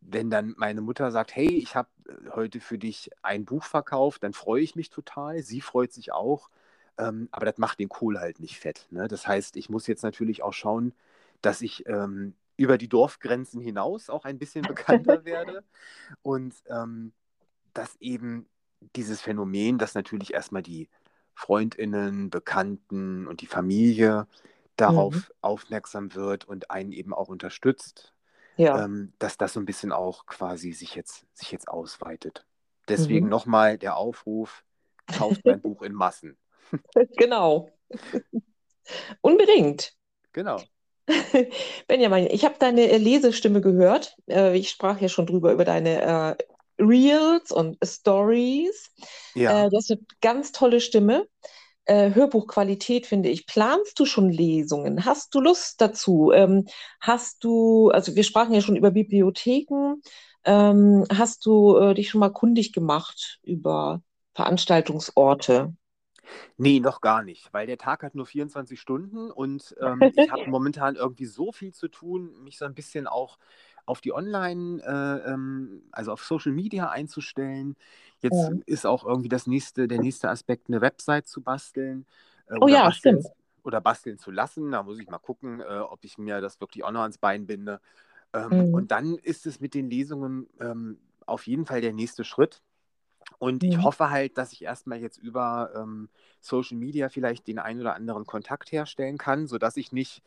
wenn 0.00 0.30
dann 0.30 0.54
meine 0.56 0.80
Mutter 0.80 1.10
sagt, 1.10 1.34
hey, 1.34 1.48
ich 1.48 1.74
habe 1.74 1.88
äh, 2.06 2.30
heute 2.30 2.60
für 2.60 2.78
dich 2.78 3.10
ein 3.22 3.44
Buch 3.44 3.64
verkauft, 3.64 4.22
dann 4.22 4.32
freue 4.32 4.62
ich 4.62 4.76
mich 4.76 4.90
total. 4.90 5.42
Sie 5.42 5.60
freut 5.60 5.92
sich 5.92 6.12
auch. 6.12 6.50
Ähm, 6.98 7.28
aber 7.32 7.46
das 7.46 7.58
macht 7.58 7.80
den 7.80 7.88
Kohl 7.88 8.18
halt 8.18 8.40
nicht 8.40 8.58
fett. 8.58 8.86
Ne? 8.90 9.08
Das 9.08 9.26
heißt, 9.26 9.56
ich 9.56 9.68
muss 9.68 9.86
jetzt 9.86 10.02
natürlich 10.02 10.42
auch 10.42 10.52
schauen, 10.52 10.94
dass 11.42 11.62
ich 11.62 11.86
ähm, 11.86 12.34
über 12.56 12.76
die 12.76 12.88
Dorfgrenzen 12.88 13.60
hinaus 13.60 14.10
auch 14.10 14.24
ein 14.24 14.38
bisschen 14.38 14.62
bekannter 14.62 15.24
werde. 15.24 15.64
Und 16.22 16.54
ähm, 16.68 17.12
dass 17.72 17.96
eben 18.00 18.46
dieses 18.96 19.20
Phänomen, 19.20 19.78
dass 19.78 19.94
natürlich 19.94 20.34
erstmal 20.34 20.62
die 20.62 20.88
Freundinnen, 21.34 22.30
Bekannten 22.30 23.28
und 23.28 23.40
die 23.40 23.46
Familie 23.46 24.26
darauf 24.78 25.14
mhm. 25.14 25.24
aufmerksam 25.42 26.14
wird 26.14 26.46
und 26.46 26.70
einen 26.70 26.92
eben 26.92 27.12
auch 27.12 27.28
unterstützt, 27.28 28.14
ja. 28.56 28.84
ähm, 28.84 29.12
dass 29.18 29.36
das 29.36 29.52
so 29.52 29.60
ein 29.60 29.66
bisschen 29.66 29.92
auch 29.92 30.26
quasi 30.26 30.72
sich 30.72 30.94
jetzt, 30.94 31.26
sich 31.34 31.52
jetzt 31.52 31.68
ausweitet. 31.68 32.46
Deswegen 32.88 33.26
mhm. 33.26 33.30
nochmal 33.30 33.76
der 33.76 33.96
Aufruf, 33.96 34.64
kauft 35.06 35.44
mein 35.44 35.60
Buch 35.60 35.82
in 35.82 35.92
Massen. 35.92 36.38
genau. 37.16 37.70
Unbedingt. 39.20 39.94
Genau. 40.32 40.60
Benjamin, 41.88 42.28
ich 42.30 42.44
habe 42.44 42.56
deine 42.58 42.96
Lesestimme 42.98 43.60
gehört. 43.60 44.16
Äh, 44.28 44.56
ich 44.56 44.70
sprach 44.70 45.00
ja 45.00 45.08
schon 45.08 45.26
drüber 45.26 45.52
über 45.52 45.64
deine 45.64 46.36
äh, 46.38 46.82
Reels 46.82 47.50
und 47.50 47.78
Stories. 47.82 48.90
Ja. 49.34 49.66
Äh, 49.66 49.70
du 49.70 49.76
hast 49.76 49.90
eine 49.90 50.00
ganz 50.20 50.52
tolle 50.52 50.80
Stimme. 50.80 51.26
Äh, 51.88 52.14
Hörbuchqualität, 52.14 53.06
finde 53.06 53.30
ich. 53.30 53.46
Planst 53.46 53.98
du 53.98 54.04
schon 54.04 54.28
Lesungen? 54.28 55.06
Hast 55.06 55.34
du 55.34 55.40
Lust 55.40 55.80
dazu? 55.80 56.32
Ähm, 56.32 56.66
hast 57.00 57.42
du, 57.44 57.88
also 57.90 58.14
wir 58.14 58.24
sprachen 58.24 58.52
ja 58.52 58.60
schon 58.60 58.76
über 58.76 58.90
Bibliotheken. 58.90 59.94
Ähm, 60.44 61.06
hast 61.10 61.46
du 61.46 61.78
äh, 61.78 61.94
dich 61.94 62.10
schon 62.10 62.20
mal 62.20 62.28
kundig 62.30 62.74
gemacht 62.74 63.40
über 63.42 64.02
Veranstaltungsorte? 64.34 65.72
Nee, 66.58 66.80
noch 66.80 67.00
gar 67.00 67.22
nicht, 67.22 67.52
weil 67.54 67.66
der 67.66 67.78
Tag 67.78 68.02
hat 68.02 68.14
nur 68.14 68.26
24 68.26 68.80
Stunden 68.80 69.30
und 69.30 69.74
ähm, 69.80 70.10
ich 70.14 70.30
habe 70.30 70.42
momentan 70.50 70.96
irgendwie 70.96 71.26
so 71.26 71.52
viel 71.52 71.72
zu 71.72 71.88
tun, 71.88 72.42
mich 72.42 72.58
so 72.58 72.64
ein 72.64 72.74
bisschen 72.74 73.06
auch 73.06 73.38
auf 73.88 74.00
die 74.00 74.12
Online, 74.12 74.82
äh, 74.82 75.32
ähm, 75.32 75.82
also 75.92 76.12
auf 76.12 76.22
Social 76.22 76.52
Media 76.52 76.90
einzustellen. 76.90 77.76
Jetzt 78.20 78.36
ja. 78.36 78.50
ist 78.66 78.86
auch 78.86 79.04
irgendwie 79.04 79.28
das 79.28 79.46
nächste, 79.46 79.88
der 79.88 79.98
nächste 79.98 80.28
Aspekt, 80.28 80.68
eine 80.68 80.80
Website 80.80 81.26
zu 81.26 81.40
basteln. 81.40 82.06
Äh, 82.48 82.56
oh 82.60 82.68
ja, 82.68 82.84
basteln, 82.84 83.20
stimmt. 83.20 83.34
Oder 83.62 83.80
basteln 83.80 84.18
zu 84.18 84.30
lassen. 84.30 84.70
Da 84.72 84.82
muss 84.82 84.98
ich 84.98 85.08
mal 85.08 85.18
gucken, 85.18 85.60
äh, 85.60 85.78
ob 85.78 86.04
ich 86.04 86.18
mir 86.18 86.40
das 86.40 86.60
wirklich 86.60 86.84
auch 86.84 86.90
noch 86.90 87.00
ans 87.00 87.18
Bein 87.18 87.46
binde. 87.46 87.80
Ähm, 88.34 88.68
mhm. 88.68 88.74
Und 88.74 88.90
dann 88.90 89.14
ist 89.16 89.46
es 89.46 89.60
mit 89.60 89.74
den 89.74 89.88
Lesungen 89.88 90.48
ähm, 90.60 90.98
auf 91.24 91.46
jeden 91.46 91.64
Fall 91.64 91.80
der 91.80 91.92
nächste 91.92 92.24
Schritt. 92.24 92.62
Und 93.38 93.62
mhm. 93.62 93.70
ich 93.70 93.82
hoffe 93.82 94.10
halt, 94.10 94.36
dass 94.36 94.52
ich 94.52 94.62
erstmal 94.62 94.98
jetzt 94.98 95.18
über 95.18 95.70
ähm, 95.74 96.08
Social 96.40 96.76
Media 96.76 97.08
vielleicht 97.08 97.46
den 97.46 97.58
einen 97.58 97.80
oder 97.80 97.94
anderen 97.94 98.26
Kontakt 98.26 98.70
herstellen 98.70 99.16
kann, 99.16 99.46
sodass 99.46 99.76
ich 99.76 99.92
nicht 99.92 100.22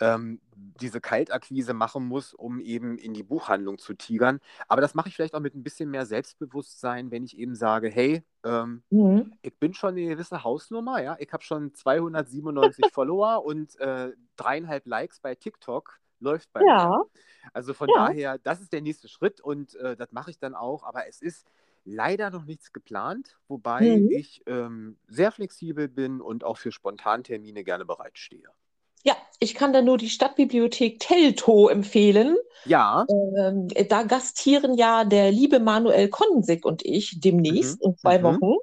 ähm, 0.00 0.40
diese 0.80 1.00
Kaltakquise 1.00 1.74
machen 1.74 2.06
muss, 2.06 2.34
um 2.34 2.60
eben 2.60 2.98
in 2.98 3.14
die 3.14 3.22
Buchhandlung 3.22 3.78
zu 3.78 3.94
tigern. 3.94 4.40
Aber 4.68 4.80
das 4.80 4.94
mache 4.94 5.08
ich 5.08 5.14
vielleicht 5.14 5.34
auch 5.34 5.40
mit 5.40 5.54
ein 5.54 5.62
bisschen 5.62 5.90
mehr 5.90 6.06
Selbstbewusstsein, 6.06 7.10
wenn 7.10 7.24
ich 7.24 7.38
eben 7.38 7.54
sage, 7.54 7.88
hey, 7.88 8.24
ähm, 8.44 8.82
mhm. 8.90 9.34
ich 9.42 9.58
bin 9.58 9.74
schon 9.74 9.90
eine 9.90 10.06
gewisse 10.06 10.42
Hausnummer, 10.42 11.02
ja, 11.02 11.16
ich 11.18 11.32
habe 11.32 11.42
schon 11.42 11.74
297 11.74 12.86
Follower 12.92 13.44
und 13.44 13.78
äh, 13.80 14.12
dreieinhalb 14.36 14.86
Likes 14.86 15.20
bei 15.20 15.34
TikTok 15.34 16.00
läuft 16.20 16.52
bei 16.52 16.62
ja. 16.64 16.88
mir. 16.88 17.04
Also 17.52 17.74
von 17.74 17.88
ja. 17.88 18.06
daher, 18.06 18.38
das 18.38 18.60
ist 18.60 18.72
der 18.72 18.82
nächste 18.82 19.08
Schritt 19.08 19.40
und 19.40 19.74
äh, 19.76 19.96
das 19.96 20.12
mache 20.12 20.30
ich 20.30 20.38
dann 20.38 20.54
auch. 20.54 20.84
Aber 20.84 21.06
es 21.06 21.20
ist 21.22 21.46
leider 21.84 22.30
noch 22.30 22.44
nichts 22.44 22.72
geplant, 22.72 23.38
wobei 23.48 23.96
mhm. 23.96 24.10
ich 24.10 24.42
ähm, 24.46 24.98
sehr 25.08 25.32
flexibel 25.32 25.88
bin 25.88 26.20
und 26.20 26.44
auch 26.44 26.58
für 26.58 26.72
Spontantermine 26.72 27.64
gerne 27.64 27.84
bereitstehe. 27.84 28.48
Ja, 29.02 29.16
ich 29.38 29.54
kann 29.54 29.72
da 29.72 29.82
nur 29.82 29.98
die 29.98 30.10
Stadtbibliothek 30.10 31.00
Teltow 31.00 31.70
empfehlen. 31.70 32.36
Ja. 32.66 33.06
Ähm, 33.08 33.68
da 33.88 34.02
gastieren 34.02 34.74
ja 34.74 35.04
der 35.04 35.30
liebe 35.32 35.60
Manuel 35.60 36.08
Konnensek 36.08 36.64
und 36.64 36.84
ich 36.84 37.20
demnächst 37.20 37.80
mhm. 37.80 37.90
in 37.90 37.98
zwei 37.98 38.18
mhm. 38.18 38.22
Wochen. 38.24 38.56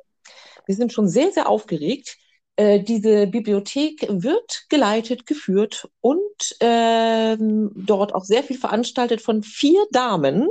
Wir 0.65 0.75
sind 0.75 0.93
schon 0.93 1.07
sehr, 1.07 1.31
sehr 1.31 1.49
aufgeregt. 1.49 2.17
Äh, 2.55 2.81
diese 2.81 3.27
Bibliothek 3.27 4.05
wird 4.09 4.65
geleitet, 4.69 5.25
geführt 5.25 5.89
und 6.01 6.57
ähm, 6.59 7.71
dort 7.75 8.13
auch 8.13 8.23
sehr 8.23 8.43
viel 8.43 8.57
veranstaltet 8.57 9.21
von 9.21 9.43
vier 9.43 9.85
Damen. 9.91 10.47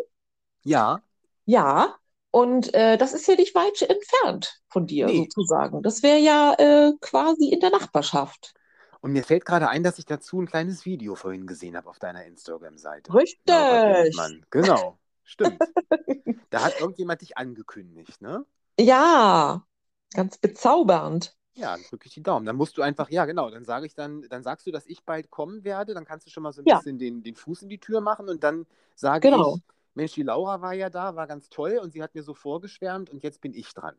Ja, 0.64 1.00
Ja, 1.44 1.94
und 2.36 2.74
äh, 2.74 2.98
das 2.98 3.14
ist 3.14 3.26
ja 3.28 3.34
nicht 3.34 3.54
weit 3.54 3.80
entfernt 3.82 4.60
von 4.68 4.86
dir 4.86 5.06
nee. 5.06 5.16
sozusagen. 5.16 5.82
Das 5.82 6.02
wäre 6.02 6.18
ja 6.18 6.54
äh, 6.58 6.92
quasi 7.00 7.48
in 7.48 7.60
der 7.60 7.70
Nachbarschaft. 7.70 8.52
Und 9.00 9.12
mir 9.12 9.24
fällt 9.24 9.44
gerade 9.44 9.68
ein, 9.68 9.82
dass 9.82 9.98
ich 9.98 10.06
dazu 10.06 10.40
ein 10.40 10.46
kleines 10.46 10.84
Video 10.84 11.14
vorhin 11.14 11.46
gesehen 11.46 11.76
habe 11.76 11.88
auf 11.88 11.98
deiner 11.98 12.24
Instagram-Seite. 12.24 13.12
Laura 13.46 13.92
Richtig. 13.92 14.16
Genau, 14.50 14.98
stimmt. 15.24 15.62
Da 16.50 16.62
hat 16.62 16.80
irgendjemand 16.80 17.20
dich 17.22 17.36
angekündigt, 17.36 18.20
ne? 18.22 18.44
Ja, 18.78 19.66
ganz 20.14 20.38
bezaubernd. 20.38 21.36
Ja, 21.54 21.72
dann 21.72 21.82
drücke 21.88 22.06
ich 22.06 22.14
die 22.14 22.22
Daumen. 22.22 22.44
Dann 22.44 22.56
musst 22.56 22.76
du 22.76 22.82
einfach, 22.82 23.10
ja, 23.10 23.24
genau, 23.24 23.50
dann 23.50 23.64
sage 23.64 23.86
ich 23.86 23.94
dann, 23.94 24.22
dann 24.28 24.42
sagst 24.42 24.66
du, 24.66 24.70
dass 24.70 24.86
ich 24.86 25.04
bald 25.04 25.30
kommen 25.30 25.64
werde, 25.64 25.94
dann 25.94 26.04
kannst 26.04 26.26
du 26.26 26.30
schon 26.30 26.42
mal 26.42 26.52
so 26.52 26.60
ein 26.60 26.66
Ja, 26.66 26.76
bisschen 26.76 26.98
den, 26.98 27.22
den 27.22 27.34
Fuß 27.34 27.62
in 27.62 27.68
die 27.68 27.78
Tür 27.80 28.00
machen 28.00 28.28
und 28.28 28.44
dann 28.44 28.66
sage 28.94 29.30
genau. 29.30 29.56
ich, 29.56 29.62
Mensch, 29.94 30.12
die 30.12 30.22
Laura 30.22 30.60
war 30.60 30.74
ja 30.74 30.90
da, 30.90 31.16
war 31.16 31.26
ganz 31.26 31.48
toll 31.48 31.78
und 31.82 31.92
sie 31.92 32.02
hat 32.02 32.14
mir 32.14 32.22
so 32.22 32.34
vorgeschwärmt 32.34 33.08
und 33.08 33.22
jetzt 33.22 33.40
bin 33.40 33.54
ich 33.54 33.72
dran. 33.74 33.96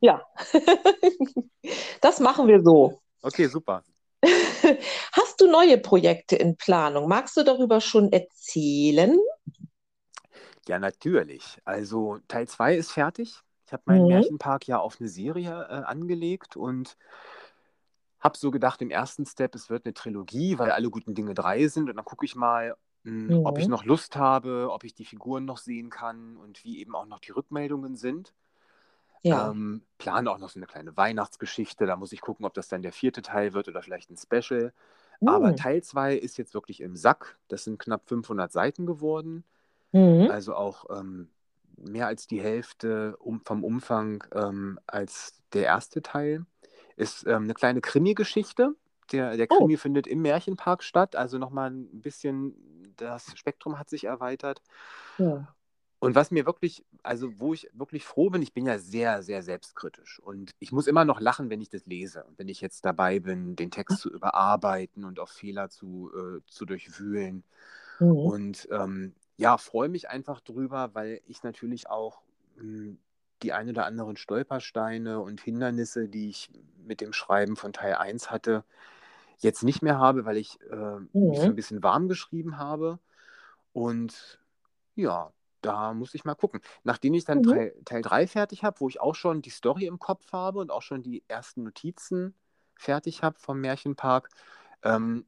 Ja. 0.00 0.26
Das 2.00 2.20
machen 2.20 2.46
wir 2.46 2.62
so. 2.62 3.00
Okay, 3.22 3.46
super. 3.46 3.82
Hast 5.12 5.40
du 5.40 5.50
neue 5.50 5.78
Projekte 5.78 6.36
in 6.36 6.56
Planung? 6.56 7.08
Magst 7.08 7.36
du 7.36 7.42
darüber 7.42 7.80
schon 7.80 8.12
erzählen? 8.12 9.18
Ja, 10.68 10.78
natürlich. 10.78 11.60
Also 11.64 12.18
Teil 12.28 12.48
2 12.48 12.74
ist 12.76 12.92
fertig. 12.92 13.40
Ich 13.66 13.72
habe 13.72 13.82
meinen 13.86 14.06
Mhm. 14.06 14.06
Märchenpark 14.06 14.66
ja 14.66 14.78
auf 14.78 15.00
eine 15.00 15.08
Serie 15.08 15.50
äh, 15.68 15.84
angelegt 15.84 16.56
und 16.56 16.96
habe 18.20 18.36
so 18.38 18.50
gedacht, 18.50 18.82
im 18.82 18.90
ersten 18.90 19.26
Step, 19.26 19.54
es 19.54 19.70
wird 19.70 19.84
eine 19.86 19.94
Trilogie, 19.94 20.58
weil 20.58 20.70
alle 20.70 20.90
guten 20.90 21.14
Dinge 21.14 21.34
drei 21.34 21.68
sind. 21.68 21.88
Und 21.90 21.96
dann 21.96 22.04
gucke 22.04 22.24
ich 22.24 22.34
mal, 22.34 22.76
mh, 23.04 23.38
ob 23.42 23.58
ich 23.58 23.68
Mhm. 23.68 23.68
noch 23.68 23.84
Lust 23.84 24.16
habe, 24.16 24.68
ob 24.72 24.84
ich 24.84 24.94
die 24.94 25.04
Figuren 25.04 25.44
noch 25.44 25.58
sehen 25.58 25.90
kann 25.90 26.36
und 26.36 26.64
wie 26.64 26.78
eben 26.80 26.94
auch 26.94 27.06
noch 27.06 27.20
die 27.20 27.32
Rückmeldungen 27.32 27.96
sind. 27.96 28.34
Ja. 29.26 29.50
Ähm, 29.50 29.82
plane 29.98 30.30
auch 30.30 30.38
noch 30.38 30.50
so 30.50 30.58
eine 30.58 30.66
kleine 30.66 30.96
Weihnachtsgeschichte. 30.96 31.86
Da 31.86 31.96
muss 31.96 32.12
ich 32.12 32.20
gucken, 32.20 32.46
ob 32.46 32.54
das 32.54 32.68
dann 32.68 32.82
der 32.82 32.92
vierte 32.92 33.22
Teil 33.22 33.52
wird 33.54 33.68
oder 33.68 33.82
vielleicht 33.82 34.10
ein 34.10 34.16
Special. 34.16 34.72
Aber 35.24 35.52
Mhm. 35.52 35.56
Teil 35.56 35.82
2 35.82 36.14
ist 36.16 36.36
jetzt 36.38 36.54
wirklich 36.54 36.80
im 36.80 36.96
Sack. 36.96 37.38
Das 37.48 37.64
sind 37.64 37.78
knapp 37.78 38.08
500 38.08 38.52
Seiten 38.52 38.86
geworden. 38.86 39.44
Mhm. 39.92 40.30
Also 40.30 40.54
auch 40.54 40.86
ähm, 40.90 41.28
mehr 41.76 42.06
als 42.06 42.26
die 42.26 42.40
Hälfte 42.40 43.16
um, 43.18 43.40
vom 43.44 43.64
Umfang 43.64 44.22
ähm, 44.32 44.78
als 44.86 45.34
der 45.52 45.64
erste 45.64 46.02
Teil. 46.02 46.44
Ist 46.96 47.26
ähm, 47.26 47.44
eine 47.44 47.54
kleine 47.54 47.80
Krimi-Geschichte. 47.80 48.74
Der, 49.12 49.36
der 49.36 49.46
Oh, 49.50 49.58
Krimi 49.58 49.76
findet 49.76 50.06
im 50.06 50.22
Märchenpark 50.22 50.82
statt. 50.82 51.16
Also 51.16 51.38
nochmal 51.38 51.70
ein 51.70 52.00
bisschen, 52.02 52.54
das 52.96 53.36
Spektrum 53.38 53.78
hat 53.78 53.88
sich 53.90 54.04
erweitert. 54.04 54.62
ja. 55.18 55.55
Und 56.06 56.14
was 56.14 56.30
mir 56.30 56.46
wirklich, 56.46 56.84
also 57.02 57.40
wo 57.40 57.52
ich 57.52 57.68
wirklich 57.74 58.04
froh 58.04 58.30
bin, 58.30 58.40
ich 58.40 58.52
bin 58.52 58.64
ja 58.64 58.78
sehr, 58.78 59.24
sehr 59.24 59.42
selbstkritisch. 59.42 60.20
Und 60.20 60.54
ich 60.60 60.70
muss 60.70 60.86
immer 60.86 61.04
noch 61.04 61.20
lachen, 61.20 61.50
wenn 61.50 61.60
ich 61.60 61.68
das 61.68 61.84
lese. 61.86 62.22
Und 62.24 62.38
wenn 62.38 62.48
ich 62.48 62.60
jetzt 62.60 62.84
dabei 62.84 63.18
bin, 63.18 63.56
den 63.56 63.72
Text 63.72 63.98
zu 63.98 64.10
überarbeiten 64.10 65.04
und 65.04 65.18
auf 65.18 65.30
Fehler 65.30 65.68
zu, 65.68 66.12
äh, 66.14 66.40
zu 66.46 66.64
durchwühlen. 66.64 67.42
Mhm. 68.00 68.34
Und 68.34 68.68
ähm, 68.70 69.14
ja, 69.36 69.58
freue 69.58 69.88
mich 69.88 70.08
einfach 70.08 70.40
drüber, 70.40 70.90
weil 70.94 71.20
ich 71.26 71.42
natürlich 71.42 71.88
auch 71.90 72.22
mh, 72.56 72.96
die 73.42 73.52
ein 73.52 73.68
oder 73.68 73.86
anderen 73.86 74.16
Stolpersteine 74.16 75.20
und 75.20 75.40
Hindernisse, 75.40 76.08
die 76.08 76.28
ich 76.30 76.50
mit 76.86 77.00
dem 77.00 77.12
Schreiben 77.12 77.56
von 77.56 77.72
Teil 77.72 77.94
1 77.96 78.30
hatte, 78.30 78.64
jetzt 79.38 79.64
nicht 79.64 79.82
mehr 79.82 79.98
habe, 79.98 80.24
weil 80.24 80.36
ich 80.38 80.60
äh, 80.70 81.00
mich 81.26 81.40
so 81.42 81.50
ein 81.50 81.54
Mhm. 81.54 81.56
bisschen 81.56 81.82
warm 81.82 82.08
geschrieben 82.08 82.58
habe. 82.58 82.98
Und 83.72 84.40
ja, 84.96 85.32
da 85.60 85.94
muss 85.94 86.14
ich 86.14 86.24
mal 86.24 86.34
gucken. 86.34 86.60
Nachdem 86.84 87.14
ich 87.14 87.24
dann 87.24 87.42
Mhm. 87.42 87.50
Teil, 87.50 87.74
Teil 87.84 88.02
3 88.02 88.26
fertig 88.26 88.64
habe, 88.64 88.80
wo 88.80 88.88
ich 88.88 89.00
auch 89.00 89.14
schon 89.14 89.42
die 89.42 89.50
Story 89.50 89.86
im 89.86 89.98
Kopf 89.98 90.32
habe 90.32 90.58
und 90.60 90.70
auch 90.70 90.82
schon 90.82 91.02
die 91.02 91.24
ersten 91.28 91.64
Notizen 91.64 92.34
fertig 92.76 93.22
habe 93.22 93.38
vom 93.38 93.60
Märchenpark, 93.60 94.28
ähm, 94.82 95.26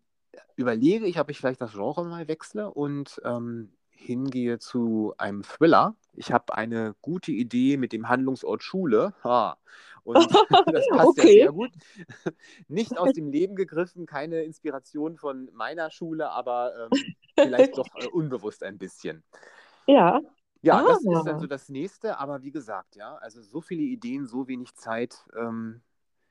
überlege 0.57 1.07
ich, 1.07 1.19
ob 1.19 1.31
ich 1.31 1.39
vielleicht 1.39 1.61
das 1.61 1.73
Genre 1.73 2.05
mal 2.05 2.29
wechsle 2.29 2.71
und 2.71 3.21
ähm, 3.25 3.73
hingehe 3.91 4.59
zu 4.59 5.15
einem 5.19 5.43
Thriller. 5.43 5.97
Ich 6.15 6.33
habe 6.33 6.55
eine 6.55 6.95
gute 7.03 7.33
Idee 7.33 7.77
mit 7.77 7.93
dem 7.93 8.09
Handlungsort 8.09 8.63
Schule. 8.63 9.15
Ha. 9.25 9.59
Und 10.05 10.19
das 10.67 10.89
passt 10.91 11.17
ja 11.17 11.29
sehr 11.29 11.29
Okay. 11.29 11.49
gut. 11.53 11.71
Nicht 12.69 12.97
aus 12.97 13.13
dem 13.13 13.29
Leben 13.31 13.57
gegriffen, 13.57 14.07
keine 14.07 14.43
Inspiration 14.43 15.17
von 15.17 15.51
meiner 15.53 15.91
Schule, 15.91 16.31
aber 16.31 16.73
ähm, 16.87 17.15
vielleicht 17.41 17.77
doch 17.77 17.95
äh, 17.97 18.07
unbewusst 18.07 18.63
ein 18.63 18.79
bisschen. 18.79 19.25
Ja. 19.89 20.21
Ja, 20.63 20.83
das 20.85 21.07
ist 21.07 21.25
dann 21.25 21.37
Ah. 21.37 21.41
so 21.41 21.47
das 21.47 21.69
nächste, 21.69 22.19
aber 22.19 22.43
wie 22.43 22.51
gesagt, 22.51 22.97
ja, 22.97 23.17
also 23.17 23.43
so 23.43 23.61
viele 23.61 23.83
Ideen, 23.83 24.27
so 24.27 24.49
wenig 24.49 24.75
Zeit. 24.75 25.25
Ähm, 25.37 25.83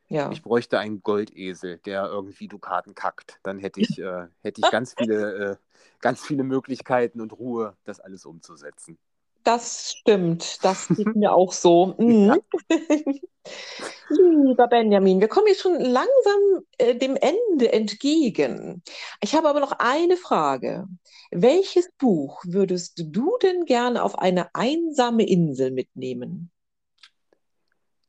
Ja. 0.09 0.29
ich 0.31 0.41
bräuchte 0.43 0.79
einen 0.79 1.01
Goldesel, 1.03 1.79
der 1.79 2.05
irgendwie 2.07 2.47
Dukaten 2.49 2.95
kackt. 2.95 3.39
Dann 3.43 3.59
hätte 3.59 3.81
ich, 3.81 3.99
äh, 3.99 4.27
hätte 4.43 4.61
ich 4.61 4.69
ganz 4.71 4.95
viele, 4.95 5.35
äh, 5.53 5.57
ganz 6.01 6.25
viele 6.25 6.43
Möglichkeiten 6.43 7.21
und 7.21 7.33
Ruhe, 7.33 7.77
das 7.85 7.99
alles 8.01 8.25
umzusetzen. 8.25 8.97
Das 9.47 9.95
stimmt. 9.97 10.63
Das 10.65 10.88
geht 10.89 11.15
mir 11.15 11.33
auch 11.33 11.53
so. 11.53 11.95
Ja, 11.99 12.03
Mhm. 12.03 12.41
Lieber 14.10 14.67
Benjamin, 14.67 15.21
wir 15.21 15.29
kommen 15.29 15.47
jetzt 15.47 15.62
schon 15.62 15.79
langsam 15.79 16.65
äh, 16.77 16.95
dem 16.95 17.15
Ende 17.15 17.71
entgegen. 17.71 18.83
Ich 19.21 19.36
habe 19.36 19.47
aber 19.47 19.62
noch 19.62 19.71
eine 19.79 20.17
Frage. 20.17 20.86
Welches 21.31 21.89
Buch 21.97 22.43
würdest 22.45 23.01
du 23.05 23.38
denn 23.41 23.63
gerne 23.63 24.03
auf 24.03 24.19
eine 24.19 24.53
einsame 24.53 25.25
Insel 25.25 25.71
mitnehmen? 25.71 26.51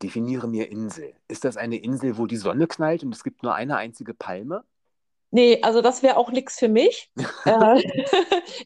definiere 0.03 0.49
mir 0.49 0.71
Insel. 0.71 1.13
Ist 1.29 1.45
das 1.45 1.57
eine 1.57 1.77
Insel, 1.77 2.19
wo 2.19 2.27
die 2.27 2.37
Sonne 2.37 2.67
knallt 2.67 3.03
und 3.03 3.15
es 3.15 3.25
gibt 3.25 3.43
nur 3.43 3.55
eine 3.55 3.77
einzige 3.77 4.15
Palme? 4.15 4.65
Nee, 5.31 5.61
also 5.63 5.83
das 5.83 6.03
wäre 6.03 6.17
auch 6.17 6.31
nichts 6.31 6.59
für 6.59 6.69
mich. 6.69 7.13
Äh, 7.45 7.83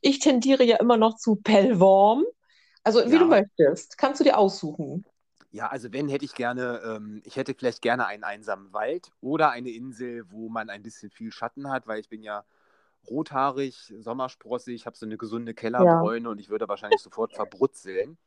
ich 0.00 0.18
tendiere 0.18 0.64
ja 0.64 0.76
immer 0.76 0.96
noch 0.96 1.16
zu 1.16 1.36
Pellworm. 1.36 2.24
Also 2.84 3.10
wie 3.10 3.18
du 3.18 3.26
Ja, 3.26 3.28
möchtest. 3.28 3.98
Kannst 3.98 4.20
du 4.20 4.24
dir 4.24 4.38
aussuchen. 4.38 5.04
ja, 5.50 5.68
also 5.68 5.92
wenn, 5.92 6.08
hätte 6.08 6.24
ich 6.24 6.34
gerne, 6.34 6.80
ähm, 6.84 7.20
ich 7.24 7.36
hätte 7.36 7.54
vielleicht 7.54 7.82
gerne 7.82 8.06
einen 8.06 8.24
einsamen 8.24 8.72
Wald 8.72 9.10
oder 9.20 9.50
eine 9.50 9.70
Insel, 9.70 10.30
wo 10.30 10.48
man 10.48 10.70
ein 10.70 10.82
bisschen 10.82 11.10
viel 11.10 11.30
Schatten 11.32 11.68
hat, 11.70 11.86
weil 11.86 12.00
ich 12.00 12.08
bin 12.08 12.22
ja 12.22 12.44
rothaarig, 13.10 13.92
sommersprossig, 14.00 14.86
habe 14.86 14.96
so 14.96 15.06
eine 15.06 15.18
gesunde 15.18 15.54
Ja, 15.76 16.12
Kellerbräune 16.12 16.28
und 16.30 16.38
ich 16.40 16.48
würde 16.50 16.68
wahrscheinlich 16.68 17.02
sofort 17.02 17.34
verbrutzeln. 17.34 18.18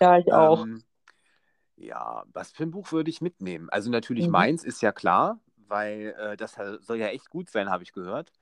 ja, 0.00 0.18
ich 0.18 0.32
auch. 0.32 0.68
Ähm, 0.68 0.84
ja, 1.76 2.24
was 2.32 2.52
für 2.52 2.64
ein 2.64 2.70
Buch 2.72 2.92
würde 2.92 3.10
ich 3.10 3.20
mitnehmen? 3.22 3.70
Also 3.70 3.90
natürlich 3.90 4.28
Mhm. 4.28 4.30
meins 4.30 4.64
ist 4.64 4.82
ja 4.82 4.92
klar, 4.92 5.40
weil 5.56 6.14
äh, 6.18 6.36
das 6.36 6.56
soll 6.80 6.98
ja 6.98 7.08
echt 7.08 7.30
gut 7.30 7.50
sein, 7.50 7.70
habe 7.70 7.84
ich 7.84 7.92
gehört. 7.92 8.32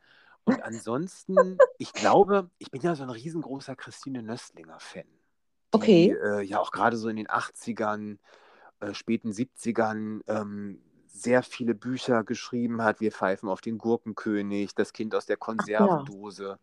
Und 0.45 0.63
ansonsten, 0.65 1.65
ich 1.79 1.95
glaube, 1.95 2.51
ich 2.59 2.71
bin 2.71 2.83
ja 2.83 2.95
so 2.97 3.05
ein 3.05 3.11
riesengroßer 3.11 3.77
Christine 3.77 4.23
Nöstlinger-Fan, 4.23 5.07
die 5.75 6.09
Okay. 6.09 6.11
äh, 6.11 6.43
ja 6.43 6.59
auch 6.61 6.71
gerade 6.73 6.97
so 6.97 7.09
in 7.09 7.17
den 7.17 7.29
80ern, 7.29 8.19
äh, 8.81 8.95
späten 8.95 9.33
70ern 9.33 10.23
ähm, 10.29 10.83
sehr 11.07 11.43
viele 11.43 11.75
Bücher 11.75 12.25
geschrieben 12.25 12.83
hat. 12.83 13.01
Wir 13.01 13.13
pfeifen 13.13 13.49
auf 13.49 13.61
den 13.61 13.79
Gurkenkönig, 13.79 14.75
Das 14.75 14.93
Kind 14.93 15.15
aus 15.15 15.27
der 15.27 15.37
Ach 15.57 15.69
ja. 15.79 16.05
Konservendose. 16.07 16.59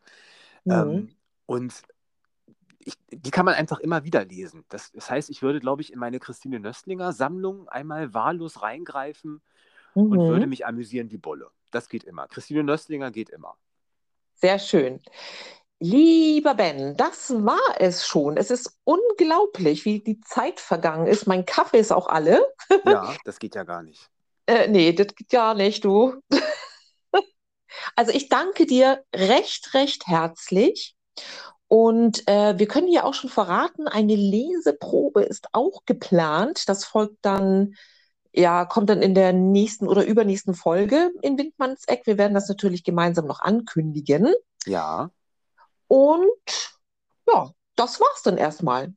Mhm. 0.65 0.71
Ähm, 0.71 1.15
und 1.45 1.83
ich, 2.79 2.95
die 3.11 3.31
kann 3.31 3.45
man 3.45 3.55
einfach 3.55 3.79
immer 3.79 4.03
wieder 4.03 4.25
lesen. 4.25 4.65
Das, 4.69 4.91
das 4.91 5.09
heißt, 5.09 5.29
ich 5.29 5.41
würde, 5.41 5.59
glaube 5.59 5.81
ich, 5.81 5.91
in 5.93 5.99
meine 5.99 6.19
Christine 6.19 6.59
Nöstlinger 6.59 7.13
Sammlung 7.13 7.67
einmal 7.69 8.13
wahllos 8.13 8.61
reingreifen 8.61 9.41
und 10.07 10.27
würde 10.27 10.47
Mhm. 10.47 10.49
mich 10.49 10.65
amüsieren 10.65 11.11
wie 11.11 11.17
Bolle. 11.17 11.51
Das 11.71 11.89
geht 11.89 12.03
immer. 12.03 12.27
Christine 12.27 12.63
Nöstlinger 12.63 13.11
geht 13.11 13.29
immer. 13.29 13.58
Sehr 14.35 14.60
schön. 14.60 15.01
Lieber 15.80 16.56
Ben, 16.56 16.96
das 16.96 17.32
war 17.32 17.76
es 17.80 18.08
schon. 18.08 18.38
Es 18.38 18.50
ist 18.50 18.78
unglaublich, 18.86 19.84
wie 19.86 20.02
die 20.02 20.21
Zeit 20.21 20.60
vergangen 20.60 21.06
ist. 21.06 21.28
Mein 21.28 21.46
Kaffee 21.46 21.80
ist 21.80 21.92
auch 21.92 22.08
alle. 22.08 22.46
Ja, 22.86 23.13
das 23.26 23.40
geht 23.40 23.56
ja 23.56 23.63
gar 23.63 23.84
nicht. 23.84 24.10
Äh, 24.48 24.67
nee, 24.69 24.94
das 24.94 25.08
geht 25.15 25.30
gar 25.30 25.54
nicht, 25.54 25.84
du. 25.84 26.15
Also 27.98 28.13
ich 28.13 28.30
danke 28.30 28.65
dir 28.65 29.04
recht, 29.13 29.73
recht 29.73 30.08
herzlich. 30.08 30.96
Und 31.67 32.28
äh, 32.28 32.58
wir 32.58 32.67
können 32.67 32.88
ja 32.88 33.04
auch 33.04 33.13
schon 33.13 33.30
verraten, 33.30 33.88
eine 33.88 34.15
Leseprobe 34.15 35.23
ist 35.23 35.48
auch 35.52 35.84
geplant. 35.86 36.69
Das 36.69 36.86
folgt 36.86 37.17
dann, 37.21 37.76
ja, 38.34 38.65
kommt 38.65 38.90
dann 38.90 39.02
in 39.02 39.13
der 39.13 39.34
nächsten 39.34 39.88
oder 39.88 40.06
übernächsten 40.06 40.54
Folge 40.54 41.12
in 41.21 41.38
Windmanns 41.38 41.84
Eck. 41.88 42.04
Wir 42.06 42.17
werden 42.17 42.34
das 42.34 42.48
natürlich 42.48 42.84
gemeinsam 42.84 43.26
noch 43.26 43.42
ankündigen. 43.42 44.34
Ja, 44.65 45.12
Und 45.88 46.79
ja, 47.27 47.52
das 47.75 48.00
war's 48.00 48.23
dann 48.23 48.38
erstmal. 48.38 48.94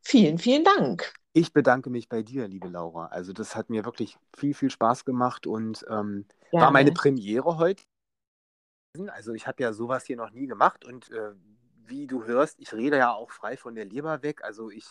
Vielen, 0.00 0.38
vielen 0.38 0.64
Dank. 0.64 1.12
Ich 1.32 1.52
bedanke 1.52 1.90
mich 1.90 2.08
bei 2.08 2.22
dir, 2.22 2.48
liebe 2.48 2.68
Laura. 2.68 3.06
Also 3.06 3.32
das 3.32 3.54
hat 3.54 3.70
mir 3.70 3.84
wirklich 3.84 4.18
viel, 4.36 4.54
viel 4.54 4.70
Spaß 4.70 5.04
gemacht 5.04 5.46
und 5.46 5.84
ähm, 5.88 6.26
war 6.52 6.70
meine 6.70 6.92
Premiere 6.92 7.58
heute. 7.58 7.84
Also 9.08 9.34
ich 9.34 9.46
habe 9.46 9.62
ja 9.62 9.72
sowas 9.72 10.04
hier 10.06 10.16
noch 10.16 10.30
nie 10.30 10.46
gemacht 10.46 10.84
und 10.84 11.10
äh, 11.10 11.32
wie 11.84 12.06
du 12.06 12.24
hörst, 12.24 12.58
ich 12.58 12.72
rede 12.72 12.98
ja 12.98 13.12
auch 13.12 13.30
frei 13.30 13.56
von 13.56 13.74
der 13.74 13.84
Leber 13.84 14.22
weg. 14.22 14.42
Also 14.42 14.70
ich 14.70 14.86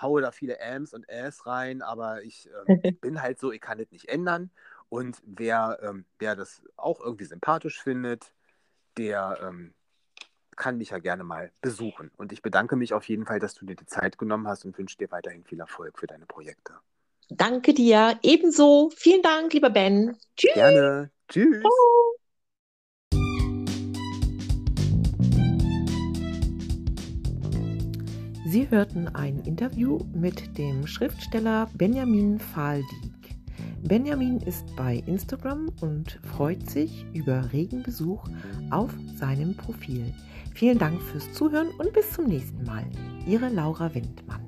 haue 0.00 0.22
da 0.22 0.32
viele 0.32 0.60
Ams 0.60 0.94
und 0.94 1.08
Äs 1.08 1.46
rein, 1.46 1.82
aber 1.82 2.22
ich 2.22 2.48
äh, 2.66 2.92
bin 3.00 3.22
halt 3.22 3.38
so, 3.38 3.52
ich 3.52 3.60
kann 3.60 3.78
es 3.78 3.90
nicht 3.90 4.08
ändern. 4.08 4.50
Und 4.88 5.18
wer, 5.24 5.78
ähm, 5.82 6.04
wer 6.18 6.36
das 6.36 6.62
auch 6.76 7.00
irgendwie 7.00 7.24
sympathisch 7.24 7.82
findet, 7.82 8.34
der 8.96 9.38
ähm, 9.42 9.74
kann 10.56 10.78
mich 10.78 10.90
ja 10.90 10.98
gerne 10.98 11.24
mal 11.24 11.50
besuchen. 11.60 12.10
Und 12.16 12.32
ich 12.32 12.42
bedanke 12.42 12.76
mich 12.76 12.94
auf 12.94 13.08
jeden 13.08 13.26
Fall, 13.26 13.38
dass 13.38 13.54
du 13.54 13.66
dir 13.66 13.76
die 13.76 13.86
Zeit 13.86 14.18
genommen 14.18 14.48
hast 14.48 14.64
und 14.64 14.76
wünsche 14.78 14.96
dir 14.96 15.10
weiterhin 15.10 15.44
viel 15.44 15.60
Erfolg 15.60 15.98
für 15.98 16.06
deine 16.06 16.26
Projekte. 16.26 16.74
Danke 17.28 17.74
dir. 17.74 18.18
Ebenso. 18.22 18.90
Vielen 18.94 19.22
Dank, 19.22 19.52
lieber 19.52 19.70
Ben. 19.70 20.16
Tschüss. 20.36 20.54
Gerne. 20.54 21.10
Tschüss. 21.28 21.60
Ciao. 21.60 22.12
Sie 28.52 28.68
hörten 28.68 29.08
ein 29.08 29.38
Interview 29.46 29.98
mit 30.12 30.58
dem 30.58 30.86
Schriftsteller 30.86 31.70
Benjamin 31.72 32.38
Fahldieck. 32.38 33.12
Benjamin 33.82 34.40
ist 34.40 34.76
bei 34.76 35.02
Instagram 35.06 35.70
und 35.80 36.20
freut 36.22 36.68
sich 36.68 37.06
über 37.14 37.50
regen 37.54 37.82
Besuch 37.82 38.28
auf 38.70 38.90
seinem 39.16 39.56
Profil. 39.56 40.12
Vielen 40.54 40.78
Dank 40.78 41.00
fürs 41.00 41.32
Zuhören 41.32 41.70
und 41.78 41.92
bis 41.92 42.10
zum 42.12 42.26
nächsten 42.26 42.64
Mal. 42.64 42.84
Ihre 43.26 43.48
Laura 43.48 43.94
Windmann. 43.94 44.46